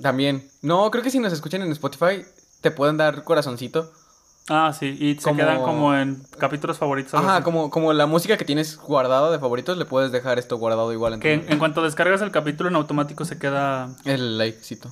[0.00, 0.48] También.
[0.62, 2.24] No, creo que si nos escuchan en Spotify,
[2.60, 3.92] te pueden dar corazoncito.
[4.48, 7.12] Ah, sí, y se Como- quedan como en capítulos favoritos.
[7.14, 7.44] Ajá, así.
[7.44, 11.14] como, como la música que tienes guardada de favoritos, le puedes dejar esto guardado igual
[11.14, 14.90] en Que en, en cuanto descargas el capítulo en automático se queda El likecito.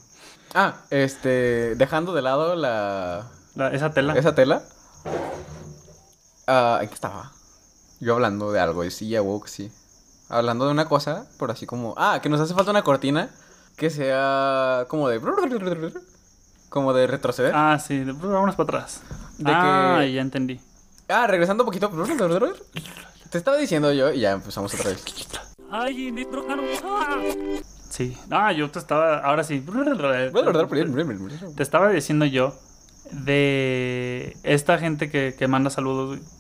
[0.55, 3.27] Ah, este, dejando de lado la...
[3.57, 4.15] la- esa tela.
[4.17, 4.63] esa tela.
[6.51, 7.31] Ah, ¿en qué estaba?
[8.01, 9.71] Yo hablando de algo, y sí, ya woke, sí.
[10.31, 11.95] Hablando de una cosa, por así como...
[11.99, 13.29] Ah, que nos hace falta una cortina
[13.77, 15.21] que sea como de...
[16.71, 17.53] Como de retroceder.
[17.55, 19.03] Ah, sí, de- vámonos para atrás.
[19.37, 20.61] De ah, que- ya entendí.
[21.09, 21.91] Ah, regresando un poquito.
[23.31, 25.05] Te estaba diciendo yo y ya empezamos otra vez.
[25.71, 26.27] Ay.
[26.85, 27.21] ¡Ah!
[27.91, 28.17] Sí.
[28.31, 29.19] Ah, yo te estaba.
[29.19, 29.65] Ahora sí.
[31.57, 32.55] Te estaba diciendo yo
[33.11, 36.38] de esta gente que, que manda saludos, güey.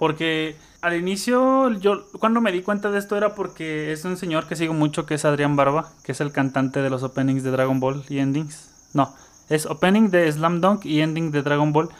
[0.00, 4.46] Porque al inicio, yo cuando me di cuenta de esto era porque es un señor
[4.46, 7.50] que sigo mucho, que es Adrián Barba, que es el cantante de los openings de
[7.50, 8.70] Dragon Ball y endings.
[8.94, 9.14] No,
[9.50, 11.90] es opening de Slam Dunk y ending de Dragon Ball.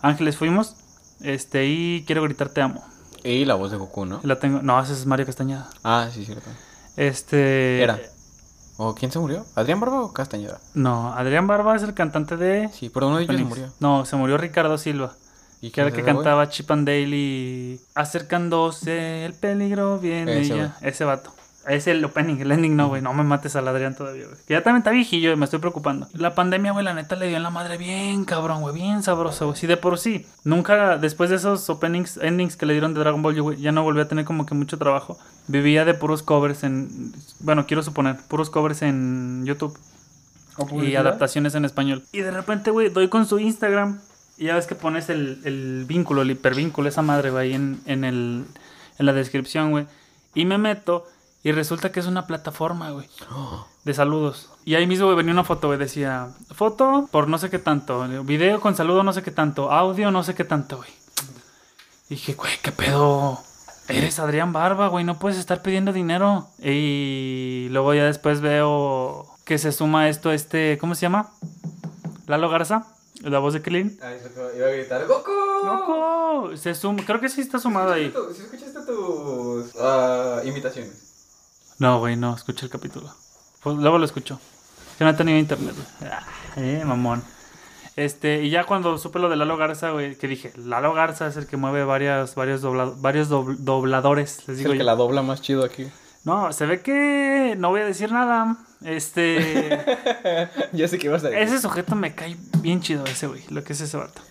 [0.00, 0.76] Ángeles fuimos.
[1.20, 2.82] Este, y quiero gritar te amo.
[3.22, 4.20] Y la voz de Goku, ¿no?
[4.22, 4.62] La tengo.
[4.62, 5.68] No, ese es Mario Castañeda.
[5.84, 6.48] Ah, sí, cierto.
[6.96, 7.82] Este.
[7.82, 7.98] Era.
[8.78, 9.44] ¿O quién se murió?
[9.54, 10.60] ¿Adrián Barba o Castañeda?
[10.72, 12.70] No, Adrián Barba es el cantante de.
[12.72, 13.72] Sí, pero uno de ellos se murió.
[13.80, 15.12] No, se murió Ricardo Silva.
[15.60, 20.76] ¿Y Que era que cantaba Chip and Dale y acercándose el peligro viene Ese ya.
[20.82, 21.32] Ese vato.
[21.66, 23.02] Es el opening, el ending no, güey.
[23.02, 24.38] No me mates al Adrián todavía, güey.
[24.46, 26.08] Que ya también está viejillo me estoy preocupando.
[26.14, 28.74] La pandemia, güey, la neta le dio en la madre bien cabrón, güey.
[28.74, 29.58] Bien sabroso, güey.
[29.58, 30.24] Sí, de por sí.
[30.44, 33.70] Nunca, después de esos openings, endings que le dieron de Dragon Ball, yo, güey, ya
[33.70, 35.18] no volví a tener como que mucho trabajo.
[35.46, 37.12] Vivía de puros covers en...
[37.40, 39.78] Bueno, quiero suponer, puros covers en YouTube
[40.72, 42.02] y adaptaciones en español.
[42.12, 44.00] Y de repente, güey, doy con su Instagram
[44.38, 48.46] ya ves que pones el, el vínculo, el hipervínculo, esa madre, güey, en, en, el,
[48.98, 49.86] en la descripción, güey.
[50.34, 51.06] Y me meto
[51.42, 53.08] y resulta que es una plataforma, güey,
[53.84, 54.50] de saludos.
[54.64, 58.60] Y ahí mismo, venía una foto, güey, decía, foto por no sé qué tanto, video
[58.60, 60.90] con saludo no sé qué tanto, audio no sé qué tanto, güey.
[62.08, 63.38] Y dije, güey, ¿qué pedo?
[63.88, 66.48] Eres Adrián Barba, güey, no puedes estar pidiendo dinero.
[66.62, 71.30] Y luego ya después veo que se suma esto, este, ¿cómo se llama?
[72.26, 72.86] Lalo Garza,
[73.22, 73.92] la voz de Clean.
[74.02, 75.06] Ah, eso que iba a gritar.
[75.06, 75.30] ¡Goku!
[75.64, 76.56] ¡Loco!
[76.56, 78.12] Se suma, creo que sí está sumado ahí.
[78.34, 81.74] Si escuchaste tus ah, imitaciones.
[81.78, 83.12] No, güey, no, escuché el capítulo.
[83.62, 84.40] Pues luego lo escucho.
[84.96, 86.10] Que no he tenido internet, güey.
[86.12, 86.22] Ah,
[86.56, 87.22] eh, mamón.
[87.96, 91.36] Este, y ya cuando supe lo de Lalo Garza, güey, que dije, Lalo Garza es
[91.36, 95.22] el que mueve varias, varios, dobla- varios dobl- dobladores, les Es el que la dobla
[95.22, 95.88] más chido aquí.
[96.24, 98.56] No, se ve que no voy a decir nada.
[98.84, 99.84] Este,
[100.72, 101.42] ya sé que vas a decir.
[101.42, 104.22] ese sujeto me cae bien chido, ese güey, lo que es ese vato.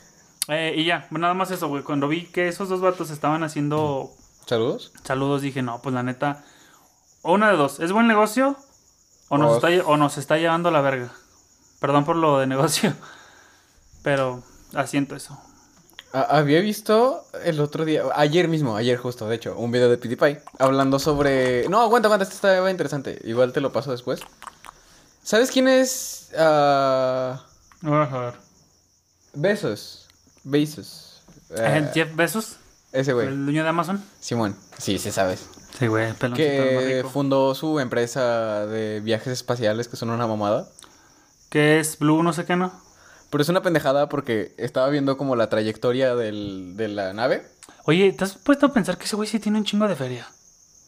[0.48, 1.84] Eh, y ya, nada más eso, güey.
[1.84, 4.14] Cuando vi que esos dos vatos estaban haciendo
[4.46, 4.94] ¿Saludos?
[5.04, 6.46] saludos, dije, no, pues la neta,
[7.22, 8.56] o una de dos, ¿es buen negocio?
[9.28, 11.12] O nos, está, o nos está llevando la verga.
[11.82, 12.94] Perdón por lo de negocio,
[14.04, 14.42] pero
[14.74, 15.38] asiento eso.
[16.14, 19.98] Ah, había visto el otro día, ayer mismo, ayer justo, de hecho, un video de
[19.98, 21.68] PewDiePie hablando sobre...
[21.70, 23.20] No, aguanta, aguanta, esto está interesante.
[23.26, 24.22] Igual te lo paso después.
[25.22, 26.30] ¿Sabes quién es?
[28.20, 28.34] ver.
[29.34, 30.08] Besos.
[30.44, 31.22] Besos.
[31.50, 32.58] Eh, Jeff Bezos,
[32.92, 33.28] ese güey.
[33.28, 34.04] el dueño de Amazon.
[34.20, 34.56] Simón.
[34.78, 35.50] Sí, sí sabes.
[35.78, 40.68] Sí, güey, Que fundó su empresa de viajes espaciales que son una mamada.
[41.50, 42.72] Que es Blue, no sé qué, ¿no?
[43.30, 47.44] Pero es una pendejada porque estaba viendo como la trayectoria del- de la nave.
[47.86, 50.28] Oye, ¿te has puesto a pensar que ese güey sí tiene un chingo de feria?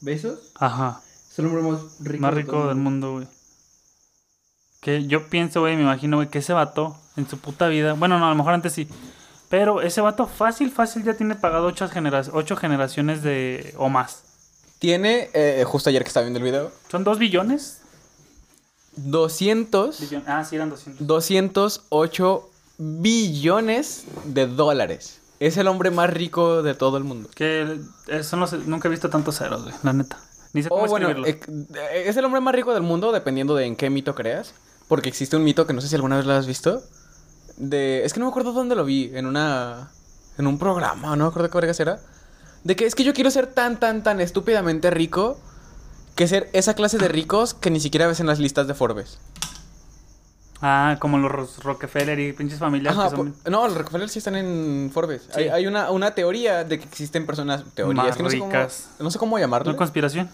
[0.01, 0.51] ¿Besos?
[0.55, 1.01] Ajá.
[1.31, 2.21] Es el hombre más rico.
[2.21, 3.27] más rico del mundo, güey.
[4.81, 8.17] Que yo pienso, güey, me imagino, güey, que ese vato en su puta vida, bueno,
[8.17, 8.87] no, a lo mejor antes sí,
[9.49, 14.23] pero ese vato fácil, fácil ya tiene pagado ocho, genera ocho generaciones de o más.
[14.79, 17.81] Tiene, eh, justo ayer que estaba viendo el video, ¿Son dos billones?
[18.95, 21.05] 200, Billon- Ah, sí, eran 200.
[21.07, 25.19] 208 billones de dólares.
[25.39, 27.29] Es el hombre más rico de todo el mundo.
[27.33, 28.21] Que eh,
[28.65, 30.17] nunca he visto tantos ceros, güey, la neta.
[30.53, 31.77] Ni sé cómo O bueno, escribirlo.
[31.79, 34.53] eh, es el hombre más rico del mundo dependiendo de en qué mito creas.
[34.87, 36.81] Porque existe un mito que no sé si alguna vez lo has visto.
[37.57, 38.03] De.
[38.03, 39.11] Es que no me acuerdo dónde lo vi.
[39.13, 39.91] En una.
[40.37, 41.99] En un programa, no me acuerdo qué vergas era.
[42.63, 45.39] De que es que yo quiero ser tan, tan, tan estúpidamente rico.
[46.15, 49.17] Que ser esa clase de ricos que ni siquiera ves en las listas de Forbes.
[50.61, 54.09] Ah, como los Ro- Rockefeller y pinches familias Ajá, que son po- no, los Rockefeller
[54.09, 55.21] sí están en Forbes.
[55.33, 55.39] Sí.
[55.43, 57.63] Hay, hay una, una teoría de que existen personas.
[57.75, 58.87] Teoría, Más es que no sé, cómo, ricas.
[58.99, 59.71] no sé cómo llamarlo.
[59.71, 60.29] ¿No conspiración?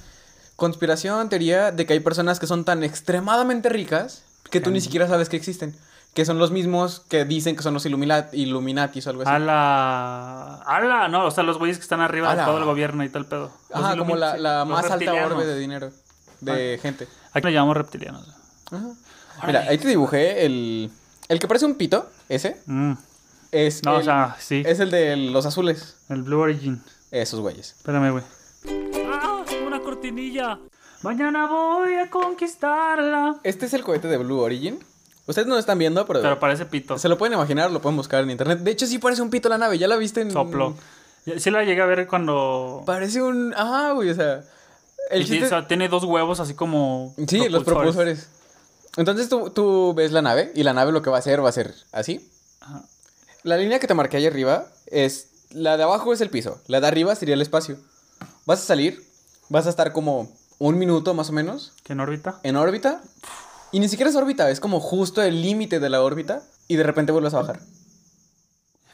[0.55, 5.07] Conspiración, teoría de que hay personas que son tan extremadamente ricas que tú ni siquiera
[5.07, 5.76] sabes que existen.
[6.16, 9.32] Que son los mismos que dicen que son los Illumina- Illuminatis o algo así.
[9.32, 10.55] A la...
[10.66, 11.07] A la...
[11.09, 12.45] No, o sea, los güeyes que están arriba de Ala.
[12.45, 13.51] todo el gobierno y tal pedo.
[13.70, 15.91] Los Ajá, como la, Illuminati, la más alta orbe de dinero.
[16.41, 17.07] De gente.
[17.34, 18.28] Aquí lo llamamos reptilianos.
[18.72, 18.88] Ajá.
[19.45, 20.89] Mira, ahí te dibujé el...
[21.28, 22.93] El que parece un pito, ese, Mm.
[23.51, 24.63] Es No, el, o sea, sí.
[24.66, 25.97] es el de los azules.
[26.09, 26.82] El Blue Origin.
[27.11, 27.72] Esos güeyes.
[27.78, 28.24] Espérame, güey.
[29.11, 29.43] ¡Ah!
[29.68, 30.59] ¡Una cortinilla!
[31.03, 33.36] Mañana voy a conquistarla.
[33.43, 34.80] Este es el cohete de Blue Origin.
[35.28, 36.97] Ustedes no lo están viendo, pero, Pero parece pito.
[36.99, 38.59] se lo pueden imaginar, lo pueden buscar en internet.
[38.59, 39.78] De hecho, sí parece un pito la nave.
[39.80, 40.32] ¿Ya la viste en...?
[40.32, 40.76] Soplo.
[41.39, 42.84] Sí la llegué a ver cuando...
[42.86, 43.53] Parece un...
[43.55, 44.43] Ajá, güey, o sea...
[45.09, 47.15] El Y sí, chiste- o sea, tiene dos huevos así como...
[47.28, 48.28] Sí, los propulsores.
[48.97, 51.49] Entonces tú, tú ves la nave y la nave lo que va a hacer va
[51.49, 52.30] a ser así.
[52.61, 52.84] Ajá.
[53.43, 55.30] La línea que te marqué ahí arriba es...
[55.51, 57.78] La de abajo es el piso, la de arriba sería el espacio.
[58.45, 59.03] Vas a salir,
[59.49, 62.39] vas a estar como un minuto más o menos ¿Que en órbita?
[62.43, 63.01] en órbita.
[63.76, 66.43] Y ni siquiera es órbita, es como justo el límite de la órbita.
[66.69, 67.59] Y de repente vuelves a bajar.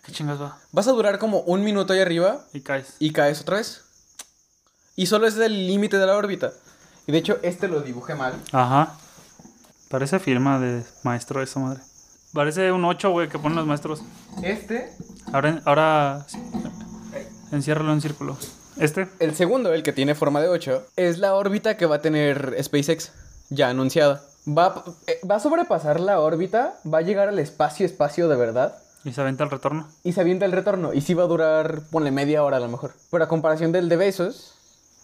[0.04, 0.58] ¿Qué chingas va?
[0.72, 2.96] Vas a durar como un minuto ahí arriba Y caes.
[2.98, 3.84] y caes otra vez.
[4.96, 6.52] Y solo es el límite de la órbita.
[7.06, 8.34] Y de hecho, este lo dibujé mal.
[8.54, 8.98] Ajá.
[9.88, 11.82] Parece firma de maestro esa madre.
[12.34, 14.02] Parece un 8, güey, que ponen los maestros.
[14.42, 14.98] Este
[15.32, 16.26] Ahora, ahora...
[17.52, 18.36] Enciérralo en círculo.
[18.78, 19.08] ¿Este?
[19.20, 22.58] El segundo, el que tiene forma de 8, es la órbita que va a tener
[22.64, 23.12] SpaceX,
[23.52, 24.24] ya anunciada.
[24.48, 28.76] Va, eh, va a sobrepasar la órbita, va a llegar al espacio, espacio de verdad,
[29.04, 29.88] Y se aventa el retorno.
[30.04, 30.94] y se avienta el retorno.
[30.94, 32.94] Y sí va a durar, ponle media hora a lo mejor.
[33.12, 34.56] Pero a comparación del de Besos,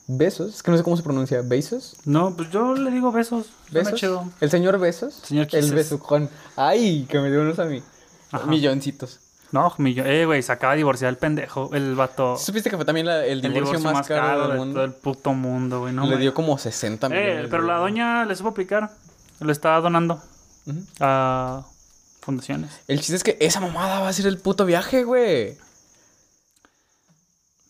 [0.07, 1.97] Besos, es que no sé cómo se pronuncia, Besos.
[2.05, 3.47] No, pues yo le digo besos.
[3.71, 3.99] ¿Besos?
[3.99, 4.23] chido.
[4.39, 5.13] El señor Besos.
[5.23, 5.73] Señor El Kisses.
[5.73, 6.29] besucón.
[6.55, 7.83] Ay, que me dio unos a mí.
[8.31, 8.45] Ajá.
[8.47, 9.19] Milloncitos.
[9.51, 11.69] No, millo- Eh, güey, se acaba de divorciar el pendejo.
[11.73, 12.37] El vato.
[12.37, 14.73] ¿Supiste que fue también la- el, el divorcio más, caro, del de mundo?
[14.75, 15.93] todo el puto mundo, güey.
[15.93, 17.45] No, Le dio como 60 millones.
[17.45, 18.89] Eh, pero de- la doña le supo aplicar.
[19.39, 20.21] Lo está donando
[20.99, 21.63] a
[22.21, 22.71] fundaciones.
[22.87, 25.57] El chiste es que esa mamada va a ser el puto viaje, güey.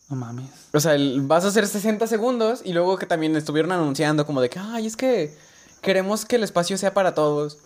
[0.09, 0.49] No mames.
[0.73, 4.41] O sea, el- vas a hacer 60 segundos y luego que también estuvieron anunciando como
[4.41, 5.37] de que, ay, es que
[5.81, 7.57] queremos que el espacio sea para todos.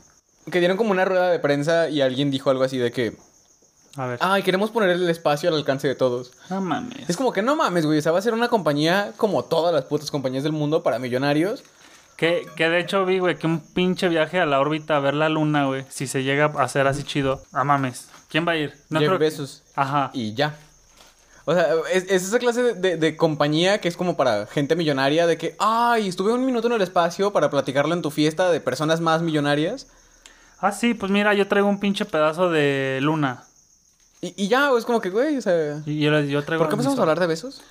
[0.51, 3.15] Que dieron como una rueda de prensa y alguien dijo algo así de que,
[3.95, 4.17] A ver.
[4.21, 6.31] ay, queremos poner el espacio al alcance de todos.
[6.49, 7.07] No mames.
[7.07, 9.71] Es como que no mames, güey, o sea, va a ser una compañía como todas
[9.71, 11.63] las putas compañías del mundo para millonarios.
[12.21, 15.15] Que, que de hecho vi, güey, que un pinche viaje a la órbita a ver
[15.15, 15.85] la luna, güey.
[15.89, 17.41] Si se llega a hacer así chido.
[17.51, 18.09] Ah, mames.
[18.29, 18.75] ¿Quién va a ir?
[18.89, 19.63] Creo que- Bezos.
[19.75, 20.11] Ajá.
[20.13, 20.55] Y ya.
[21.45, 24.75] O sea, es, es esa clase de, de- de compañía que es como para gente
[24.75, 28.51] millonaria de que, ay, estuve un minuto en el espacio para platicarlo en tu fiesta
[28.51, 29.87] de personas más millonarias.
[30.59, 33.45] Ah, sí, pues mira, yo traigo un pinche pedazo de luna.
[34.21, 35.81] Y, y ya, es como que, güey, o sea...
[35.87, 36.63] Y yo, yo traigo.
[36.63, 37.63] ¿Por qué empezamos a hablar de besos?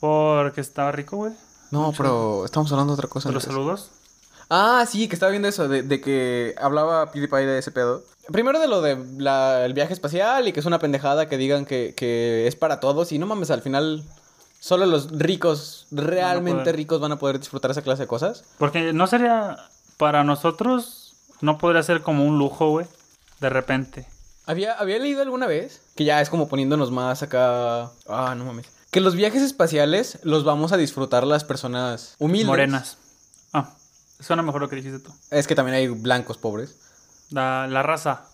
[0.00, 1.32] Porque estaba rico, güey.
[1.74, 3.28] No, pero estamos hablando de otra cosa.
[3.28, 3.54] De los antes.
[3.54, 3.90] saludos.
[4.50, 8.02] Ah, sí, que estaba viendo eso, de, de que hablaba PewDiePie de ese pedo.
[8.30, 11.64] Primero de lo de la- el viaje espacial y que es una pendejada que digan
[11.66, 14.04] que, que es para todos y no mames, al final
[14.60, 18.44] solo los ricos, realmente ricos van a poder disfrutar esa clase de cosas.
[18.58, 19.56] Porque no sería.
[19.96, 22.86] Para nosotros, no podría ser como un lujo, güey.
[23.40, 24.06] De repente.
[24.46, 27.90] Había, había leído alguna vez, que ya es como poniéndonos más acá...
[28.08, 28.66] Ah, no mames.
[28.94, 32.46] Que los viajes espaciales los vamos a disfrutar las personas humildes.
[32.46, 32.96] Morenas.
[33.52, 33.74] Ah,
[34.20, 35.12] suena mejor lo que dijiste tú.
[35.32, 36.76] Es que también hay blancos pobres.
[37.30, 38.26] La, la raza.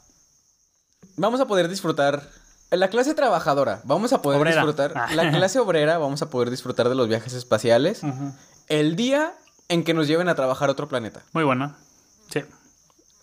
[1.17, 2.29] Vamos a poder disfrutar.
[2.69, 4.57] La clase trabajadora, vamos a poder Obrera.
[4.57, 4.93] disfrutar.
[4.97, 5.09] Ah.
[5.15, 8.03] La clase obrera, vamos a poder disfrutar de los viajes espaciales.
[8.69, 9.33] El día
[9.71, 11.23] en que nos lleven a trabajar a otro planeta.
[11.33, 11.79] Muy buena.
[12.31, 12.45] Sí.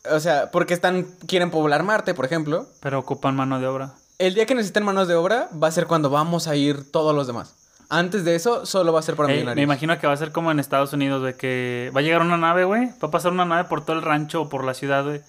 [0.10, 2.66] O sea, porque están, quieren poblar Marte, por ejemplo.
[2.80, 3.94] Pero ocupan mano de obra.
[4.18, 7.13] El día que necesiten manos de obra va a ser cuando vamos a ir todos
[7.15, 7.53] los demás.
[7.89, 9.55] Antes de eso, solo va a ser para Eh, millonarios.
[9.55, 12.22] me imagino que va a ser como en Estados Unidos, de que va a llegar
[12.22, 12.88] una nave, güey.
[13.01, 15.22] Va a pasar una nave por todo el rancho o por la ciudad, güey.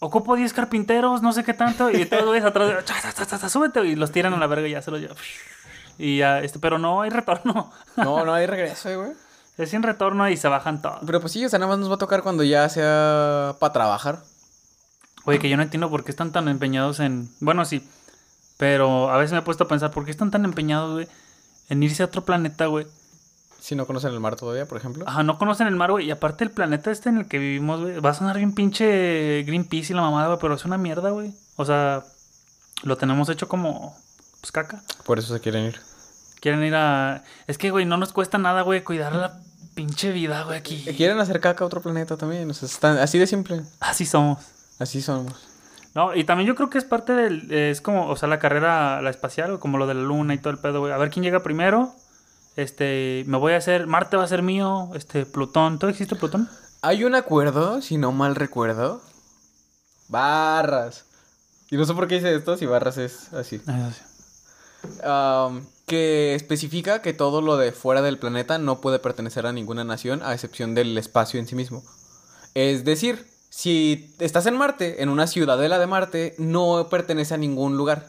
[0.00, 1.90] Ocupo 10 carpinteros, no sé qué tanto.
[1.90, 2.84] Y todos güeyes atrás,
[3.52, 3.84] súbete.
[3.84, 5.16] Y los tiran a la verga y ya se los llevan.
[5.98, 7.70] Y ya, este, pero no hay retorno.
[7.96, 9.12] No, no hay regreso, eh, güey.
[9.56, 10.98] Es sin retorno y se bajan todos.
[11.06, 13.72] Pero pues sí, o sea, nada más nos va a tocar cuando ya sea para
[13.72, 14.18] trabajar.
[15.26, 17.28] Oye, que yo no entiendo por qué están tan empeñados en.
[17.38, 17.86] Bueno, sí.
[18.56, 21.08] Pero a veces me he puesto a pensar, ¿por qué están tan empeñados, güey?
[21.68, 22.86] En irse a otro planeta, güey.
[23.60, 25.04] Si no conocen el mar todavía, por ejemplo.
[25.08, 26.06] Ajá, no conocen el mar, güey.
[26.06, 27.98] Y aparte el planeta este en el que vivimos, güey.
[27.98, 30.38] Va a sonar bien pinche Greenpeace y la mamada, güey.
[30.38, 31.32] Pero es una mierda, güey.
[31.56, 32.04] O sea,
[32.82, 33.96] lo tenemos hecho como.
[34.40, 34.82] Pues caca.
[35.06, 35.80] Por eso se quieren ir.
[36.40, 37.24] Quieren ir a.
[37.46, 39.40] Es que, güey, no nos cuesta nada, güey, cuidar la
[39.74, 40.84] pinche vida, güey, aquí.
[40.96, 42.50] Quieren hacer caca a otro planeta también.
[42.50, 43.62] O sea, están así de simple.
[43.80, 44.40] Así somos.
[44.78, 45.53] Así somos.
[45.94, 47.52] No, y también yo creo que es parte del.
[47.52, 50.50] Es como, o sea, la carrera, la espacial, como lo de la luna y todo
[50.50, 50.92] el pedo, güey.
[50.92, 51.92] A ver quién llega primero.
[52.56, 53.86] Este, me voy a hacer.
[53.86, 54.90] Marte va a ser mío.
[54.94, 55.78] Este, Plutón.
[55.78, 56.48] ¿Todo existe Plutón?
[56.82, 59.00] Hay un acuerdo, si no mal recuerdo.
[60.08, 61.06] Barras.
[61.70, 63.60] Y no sé por qué dice esto, si barras es así.
[65.02, 65.50] Ah,
[65.86, 70.22] que especifica que todo lo de fuera del planeta no puede pertenecer a ninguna nación,
[70.22, 71.82] a excepción del espacio en sí mismo.
[72.54, 73.26] Es decir,
[73.56, 78.08] si estás en Marte, en una ciudadela de Marte, no pertenece a ningún lugar.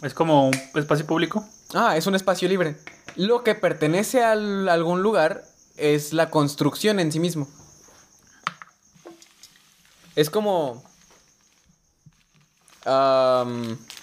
[0.00, 1.46] Es como un espacio público.
[1.74, 2.78] Ah, es un espacio libre.
[3.14, 5.44] Lo que pertenece a algún lugar
[5.76, 7.46] es la construcción en sí mismo.
[10.16, 10.82] Es como...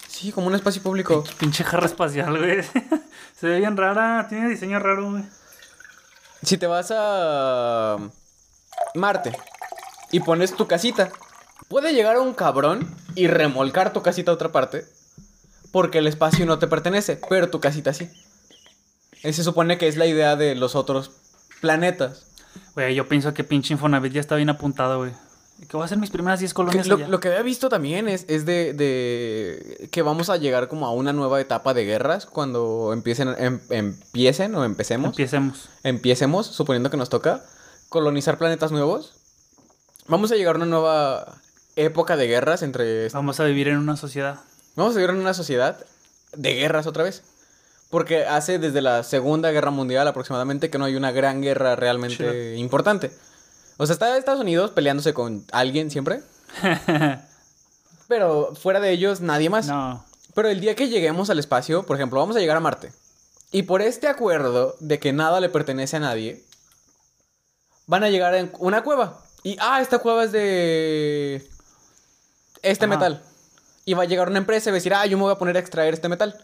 [0.08, 1.24] sí, como un espacio público.
[1.40, 2.62] Pinche jarra espacial, güey.
[3.36, 5.24] Se ve bien rara, tiene diseño raro, güey.
[6.44, 7.98] Si te vas a
[8.94, 9.36] Marte
[10.12, 11.12] y pones tu casita,
[11.68, 14.86] puede llegar un cabrón y remolcar tu casita a otra parte
[15.72, 18.10] porque el espacio no te pertenece, pero tu casita sí.
[19.22, 21.12] Se supone que es la idea de los otros
[21.62, 22.26] planetas.
[22.76, 25.12] Güey, yo pienso que pinche Infonavit ya está bien apuntado, güey.
[25.68, 27.08] Que voy a hacer mis primeras 10 Que colonias lo, allá.
[27.08, 30.92] lo que había visto también es, es de, de que vamos a llegar como a
[30.92, 35.10] una nueva etapa de guerras cuando empiecen, em- empiecen o empecemos.
[35.10, 35.70] Empiecemos.
[35.84, 37.44] empiecemos, suponiendo que nos toca,
[37.90, 39.17] colonizar planetas nuevos.
[40.08, 41.38] Vamos a llegar a una nueva
[41.76, 43.10] época de guerras entre...
[43.10, 44.40] Vamos a vivir en una sociedad.
[44.76, 45.78] Vamos a vivir en una sociedad
[46.34, 47.24] de guerras otra vez.
[47.90, 52.56] Porque hace desde la Segunda Guerra Mundial aproximadamente que no hay una gran guerra realmente
[52.56, 53.12] importante.
[53.78, 56.22] O sea, está Estados Unidos peleándose con alguien siempre.
[58.08, 59.68] Pero fuera de ellos, nadie más.
[59.68, 60.06] no.
[60.34, 62.94] Pero el día que lleguemos al espacio, por ejemplo, vamos a llegar a Marte.
[63.52, 66.44] Y por este acuerdo de que nada le pertenece a nadie,
[67.88, 69.24] van a llegar a una cueva.
[69.48, 71.36] Y, ah, esta cueva es de
[72.62, 72.94] este Ajá.
[72.94, 73.22] metal.
[73.86, 75.38] Y va a llegar una empresa y va a decir, ah, yo me voy a
[75.38, 76.36] poner a extraer este metal.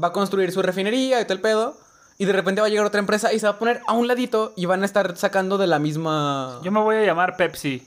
[0.00, 1.76] Va a construir su refinería y todo el pedo.
[2.18, 4.06] Y de repente va a llegar otra empresa y se va a poner a un
[4.06, 6.60] ladito y van a estar sacando de la misma...
[6.62, 7.84] Yo me voy a llamar Pepsi.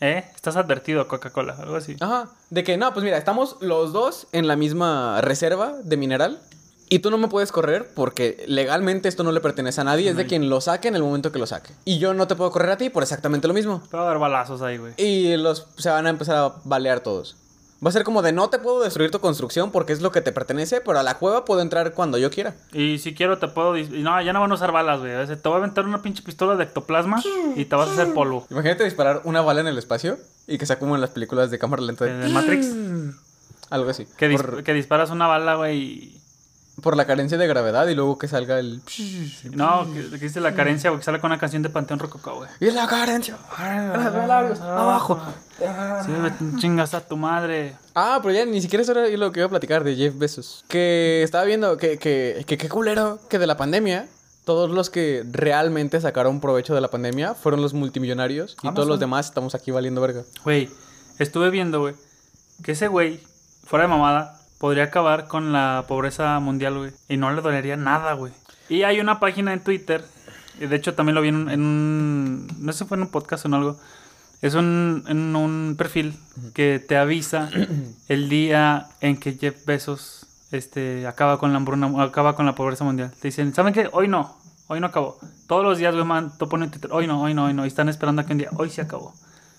[0.00, 0.24] ¿Eh?
[0.34, 1.96] Estás advertido, Coca-Cola, algo así.
[2.00, 2.30] Ajá.
[2.48, 6.40] De que, no, pues mira, estamos los dos en la misma reserva de mineral.
[6.90, 10.10] Y tú no me puedes correr porque legalmente esto no le pertenece a nadie.
[10.10, 11.72] Es de quien lo saque en el momento que lo saque.
[11.84, 13.82] Y yo no te puedo correr a ti por exactamente lo mismo.
[13.90, 14.94] Te va a dar balazos ahí, güey.
[14.96, 17.36] Y los se van a empezar a balear todos.
[17.84, 20.20] Va a ser como de no te puedo destruir tu construcción porque es lo que
[20.20, 22.54] te pertenece, pero a la cueva puedo entrar cuando yo quiera.
[22.72, 23.76] Y si quiero te puedo...
[23.76, 25.12] y No, ya no van a usar balas, güey.
[25.26, 27.22] Te voy a aventar una pinche pistola de ectoplasma
[27.54, 28.46] y te vas a hacer polvo.
[28.50, 30.18] Imagínate disparar una bala en el espacio
[30.48, 32.06] y que sea como en las películas de cámara lenta.
[32.06, 32.66] De de- Matrix.
[33.70, 34.06] Algo así.
[34.16, 36.17] Que, dis- Por, que disparas una bala, güey.
[36.82, 38.80] Por la carencia de gravedad y luego que salga el...
[39.52, 42.36] No, que, que dice la carencia, güey, que sale con una canción de Panteón Rococó,
[42.36, 42.50] güey.
[42.60, 43.36] Y la carencia.
[44.26, 45.20] Labios, abajo.
[46.04, 47.74] Sí, me chingas a tu madre.
[47.94, 50.64] Ah, pero ya ni siquiera eso era lo que iba a platicar de Jeff Bezos.
[50.68, 54.06] Que estaba viendo que, que, que qué culero que de la pandemia,
[54.44, 59.00] todos los que realmente sacaron provecho de la pandemia fueron los multimillonarios y todos los
[59.00, 60.22] demás estamos aquí valiendo verga.
[60.44, 60.70] Güey,
[61.18, 61.94] estuve viendo, güey,
[62.62, 63.20] que ese güey,
[63.66, 66.90] fuera de mamada, podría acabar con la pobreza mundial, güey.
[67.08, 68.32] Y no le dolería nada, güey.
[68.68, 70.04] Y hay una página en Twitter,
[70.60, 73.02] y de hecho también lo vi en un, en un- no sé si fue en
[73.02, 73.78] un podcast o en algo.
[74.42, 76.14] Es un, en un perfil
[76.54, 77.50] que te avisa
[78.08, 82.84] el día en que Jeff Bezos este, acaba con la hambruna, acaba con la pobreza
[82.84, 83.10] mundial.
[83.20, 83.88] Te dicen, ¿saben qué?
[83.92, 84.36] Hoy no,
[84.68, 85.18] hoy no acabó.
[85.46, 87.64] Todos los días, güey, man, tú pones en Twitter, hoy no, hoy no, hoy no.
[87.64, 89.14] Y están esperando a que un día, hoy se acabó.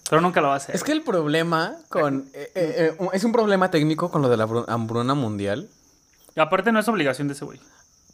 [0.10, 0.76] Pero nunca lo va a hacer.
[0.76, 2.30] Es que el problema con...
[2.34, 5.70] eh, eh, eh, es un problema técnico con lo de la bru- hambruna mundial.
[6.36, 7.60] Y aparte no es obligación de ese güey.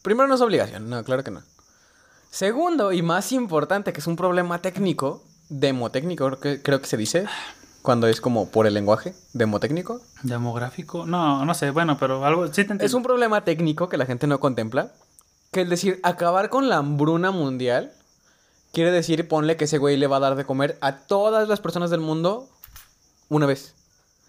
[0.02, 1.42] Primero no es obligación, no, claro que no.
[2.30, 6.98] Segundo, y más importante, que es un problema técnico, demotécnico, creo que, creo que se
[6.98, 7.26] dice,
[7.82, 10.02] cuando es como por el lenguaje, demotécnico.
[10.24, 11.06] ¿Demográfico?
[11.06, 12.48] No, no sé, bueno, pero algo...
[12.48, 12.84] Sí te entiendo.
[12.86, 14.92] Es un problema técnico que la gente no contempla.
[15.52, 17.94] Que es decir, acabar con la hambruna mundial
[18.76, 21.62] quiere decir, ponle que ese güey le va a dar de comer a todas las
[21.62, 22.50] personas del mundo
[23.30, 23.74] una vez.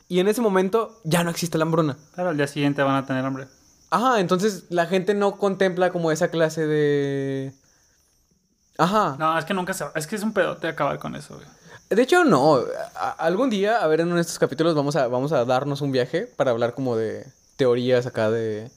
[0.08, 1.96] Y en ese momento ya no existe la hambruna.
[2.14, 3.48] Pero al día siguiente van a tener hambre.
[3.90, 7.52] Ajá, entonces la gente no contempla como esa clase de...
[8.78, 9.16] Ajá.
[9.18, 9.84] No, es que nunca se...
[9.96, 11.46] Es que es un pedote acabar con eso, güey.
[11.90, 12.60] De hecho, no.
[12.94, 15.80] A- algún día, a ver, en uno de estos capítulos vamos a, vamos a darnos
[15.80, 17.26] un viaje para hablar como de
[17.56, 18.70] teorías acá de...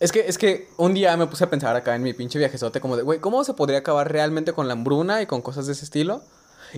[0.00, 2.80] Es que, es que un día me puse a pensar acá en mi pinche viajezote
[2.80, 5.72] como de, güey, ¿cómo se podría acabar realmente con la hambruna y con cosas de
[5.72, 6.22] ese estilo?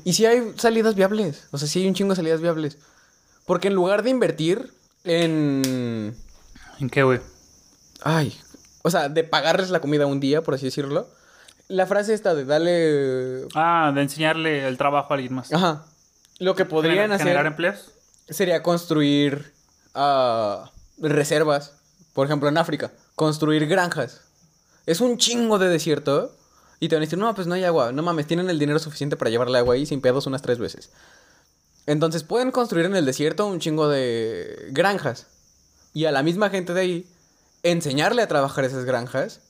[0.05, 2.79] Y si hay salidas viables, o sea, si hay un chingo de salidas viables.
[3.47, 4.73] Porque en lugar de invertir
[5.05, 6.17] en...
[6.81, 7.21] ¿En qué, güey?
[8.03, 8.37] Ay,
[8.83, 11.09] o sea, de pagarles la comida un día, por así decirlo.
[11.69, 13.47] La frase esta de darle...
[13.55, 15.53] Ah, de enseñarle el trabajo a alguien más.
[15.53, 15.85] Ajá.
[16.39, 17.27] Lo que podrían Gener- hacer...
[17.29, 17.93] ¿Generar empleos?
[18.29, 19.53] sería construir
[19.95, 21.75] ah, reservas.
[22.15, 24.23] Por ejemplo, en África, construir granjas.
[24.87, 26.37] Es un chingo de desierto.
[26.81, 27.93] Y te van a decir, no, pues no hay agua.
[27.93, 30.91] No mames, tienen el dinero suficiente para llevarle agua ahí sin pedos unas tres veces.
[31.87, 35.27] Entonces pueden construir en el desierto un chingo de granjas.
[35.95, 37.07] Y a la misma gente de ahí
[37.63, 39.41] enseñarle a trabajar esas granjas.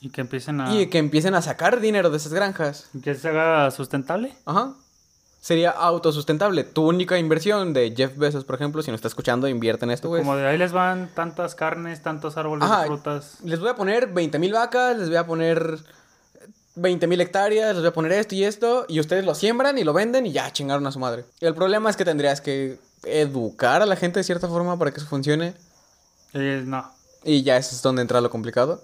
[0.00, 0.74] Y que empiecen a...
[0.74, 2.88] Y que empiecen a sacar dinero de esas granjas.
[3.02, 4.34] Que se haga sustentable.
[4.44, 4.74] Ajá.
[5.40, 6.64] Sería autosustentable.
[6.64, 10.08] Tu única inversión de Jeff Bezos, por ejemplo, si no está escuchando, invierte en esto,
[10.08, 10.22] güey.
[10.22, 12.82] Como de ahí les van tantas carnes, tantos árboles Ajá.
[12.82, 13.38] de frutas.
[13.44, 15.78] Les voy a poner 20 mil vacas, les voy a poner
[16.74, 19.84] 20 mil hectáreas, les voy a poner esto y esto, y ustedes lo siembran y
[19.84, 21.24] lo venden y ya chingaron a su madre.
[21.40, 24.98] El problema es que tendrías que educar a la gente de cierta forma para que
[25.00, 25.54] eso funcione,
[26.34, 26.88] Eh, no.
[27.24, 28.82] y ya eso es donde entra lo complicado.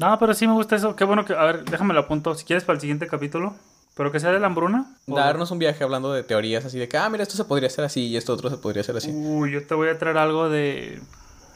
[0.00, 0.96] No, pero sí me gusta eso.
[0.96, 1.34] Qué bueno que.
[1.34, 2.34] A ver, déjame lo apunto.
[2.34, 3.54] Si quieres para el siguiente capítulo.
[3.94, 4.96] Pero que sea de la hambruna.
[5.06, 7.66] o- Darnos un viaje hablando de teorías así de que, ah, mira, esto se podría
[7.68, 9.10] hacer así y esto otro se podría hacer así.
[9.12, 11.00] Uy, yo te voy a traer algo de.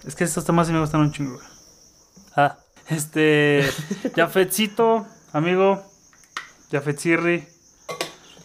[0.07, 1.39] Es que estos temas sí me gustan un chingo.
[2.37, 2.57] Ah,
[2.89, 3.65] este.
[4.17, 5.83] Jafetcito, amigo.
[6.71, 7.47] Jafetzirri.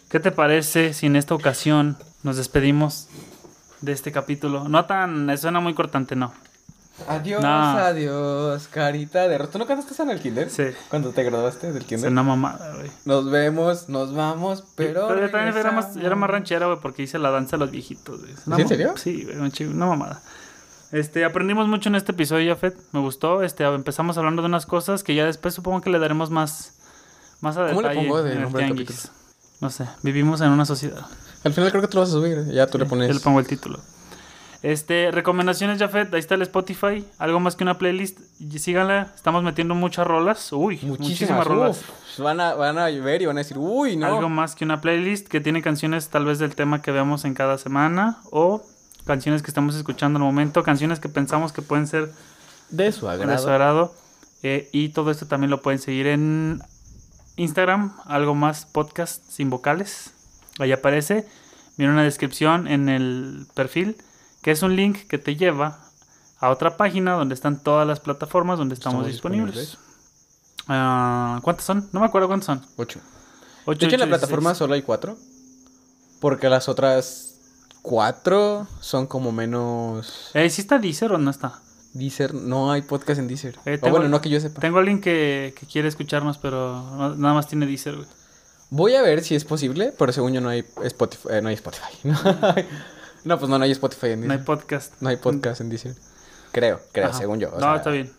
[0.10, 3.08] ¿Qué te parece si en esta ocasión nos despedimos
[3.82, 4.68] de este capítulo?
[4.70, 5.38] No tan.
[5.38, 6.34] Suena muy cortante, no.
[7.08, 7.50] Adiós, No.
[7.50, 9.52] adiós, carita de rosa.
[9.52, 10.50] ¿Tú no cantaste en el kinder?
[10.50, 10.64] Sí.
[10.90, 12.12] Cuando te graduaste del Es kinder.
[12.12, 12.92] una mamada, güey.
[13.06, 15.08] Nos vemos, nos vamos, pero.
[15.08, 17.72] Pero yo también era más, era más ranchera, güey, porque hice la danza de los
[17.72, 18.34] viejitos, güey.
[18.34, 18.94] ¿Sí, en serio?
[18.98, 20.22] Sí, güey, una mamada.
[20.92, 22.78] Este, aprendimos mucho en este episodio, Jafet.
[22.92, 23.44] Me gustó.
[23.44, 26.74] Este, empezamos hablando de unas cosas que ya después supongo que le daremos más,
[27.40, 28.88] más a ¿Cómo le detalle pongo de nombre al.
[29.62, 31.06] No sé, vivimos en una sociedad.
[31.44, 32.46] Al final creo que te lo vas a subir.
[32.52, 33.08] Ya tú le pones.
[33.08, 33.80] Yo le pongo el título.
[34.64, 36.14] Este, recomendaciones, Jafet.
[36.14, 37.04] Ahí está el Spotify.
[37.18, 38.20] Algo más que una playlist.
[38.58, 39.12] Síganla.
[39.16, 40.52] Estamos metiendo muchas rolas.
[40.54, 41.82] Uy, muchísimas, Muchísimas rolas.
[42.18, 44.06] Van, a, van a ver y van a decir, uy, no.
[44.06, 47.34] Algo más que una playlist que tiene canciones tal vez del tema que veamos en
[47.34, 48.62] cada semana o
[49.06, 52.12] canciones que estamos escuchando al momento, canciones que pensamos que pueden ser
[52.70, 53.38] de su de agrado.
[53.42, 53.96] su agrado.
[54.44, 56.62] Eh, y todo esto también lo pueden seguir en
[57.36, 60.14] Instagram, algo más podcast sin vocales.
[60.60, 61.28] Ahí aparece.
[61.78, 63.96] Viene una descripción en el perfil,
[64.42, 65.80] que es un link que te lleva
[66.40, 69.56] a otra página donde están todas las plataformas donde estamos, Estamos disponibles.
[69.60, 69.92] disponibles.
[70.68, 71.90] Ah, ¿Cuántas son?
[71.92, 72.66] No me acuerdo cuántas son.
[72.78, 73.00] Ocho.
[73.66, 75.18] Ocho, De hecho, en la plataforma solo hay cuatro.
[76.20, 77.36] Porque las otras
[77.82, 80.30] cuatro son como menos.
[80.34, 81.60] Eh, ¿Sí está Deezer o no está?
[81.94, 82.34] Deezer.
[82.34, 83.56] No hay podcast en Deezer.
[83.66, 84.62] Eh, o tengo- bueno, no que yo sepa.
[84.62, 88.08] Tengo alguien que, que quiere escucharnos, pero nada más tiene Deezer, güey.
[88.70, 91.28] Voy a ver si es posible, pero según yo no hay Spotify.
[91.32, 91.84] eh, no hay Spotify.
[92.04, 92.16] no,
[93.38, 94.94] pues no, no hay Spotify en No hay podcast.
[95.02, 95.96] No hay podcast en Deezer.
[96.52, 97.18] Creo, creo, Ajá.
[97.18, 97.50] según yo.
[97.50, 98.12] o no, sea, está bien.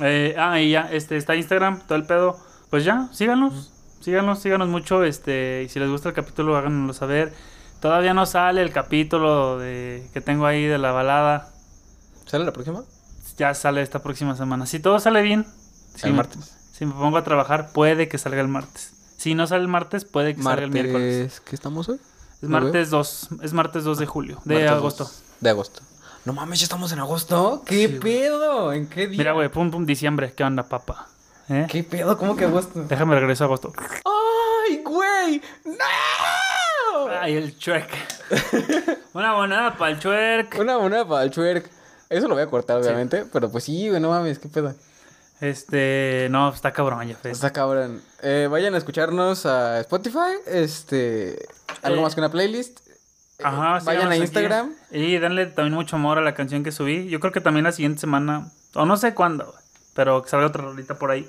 [0.00, 2.38] Eh, ah, y ya, este, está Instagram, todo el pedo.
[2.70, 3.70] Pues ya, síganos.
[4.00, 5.04] Síganos, síganos mucho.
[5.04, 7.32] Este, y si les gusta el capítulo, háganoslo saber.
[7.80, 11.48] Todavía no sale el capítulo de, que tengo ahí de la balada.
[12.26, 12.82] ¿Sale la próxima?
[13.38, 14.66] Ya sale esta próxima semana.
[14.66, 15.46] Si todo sale bien,
[15.96, 16.54] si El me- martes.
[16.72, 18.92] si me pongo a trabajar, puede que salga el martes.
[19.16, 21.18] Si no sale el martes, puede que salga el miércoles.
[21.22, 21.40] Martes.
[21.40, 21.98] ¿Qué estamos hoy?
[22.42, 25.10] Es martes 2, es martes 2 de julio, de Martes agosto.
[25.40, 25.80] De agosto.
[26.24, 27.62] No mames, ya estamos en agosto.
[27.64, 28.00] ¿Qué Sí, güey.
[28.00, 28.72] pedo?
[28.72, 29.18] ¿En qué día?
[29.18, 30.32] Mira, güey, pum, pum, diciembre.
[30.36, 31.08] ¿Qué onda, papá?
[31.48, 31.66] ¿Eh?
[31.68, 32.16] ¿Qué pedo?
[32.18, 32.84] ¿Cómo que agosto?
[32.88, 33.72] Déjame regreso a agosto.
[34.04, 35.42] ¡Ay, güey!
[35.64, 37.08] ¡No!
[37.20, 37.88] Ay, el chuec.
[39.14, 40.56] Una moneda para el chuec.
[40.60, 41.68] Una moneda para el twerk.
[42.08, 43.24] Eso lo voy a cortar, obviamente.
[43.32, 44.74] Pero pues sí, güey, no mames, qué pedo.
[45.42, 47.16] Este, no, está cabrón, ya.
[47.24, 48.00] Está cabrón.
[48.22, 50.38] Eh, vayan a escucharnos a Spotify.
[50.46, 51.36] Este.
[51.82, 52.78] Algo Eh, más que una playlist.
[52.86, 54.20] Eh, Ajá, vayan a aquí.
[54.20, 54.72] Instagram.
[54.92, 57.08] Y denle también mucho amor a la canción que subí.
[57.08, 59.52] Yo creo que también la siguiente semana, o no sé cuándo,
[59.94, 61.28] pero que salga otra rolita por ahí.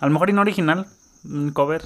[0.00, 0.86] A lo mejor y no original,
[1.24, 1.82] un cover.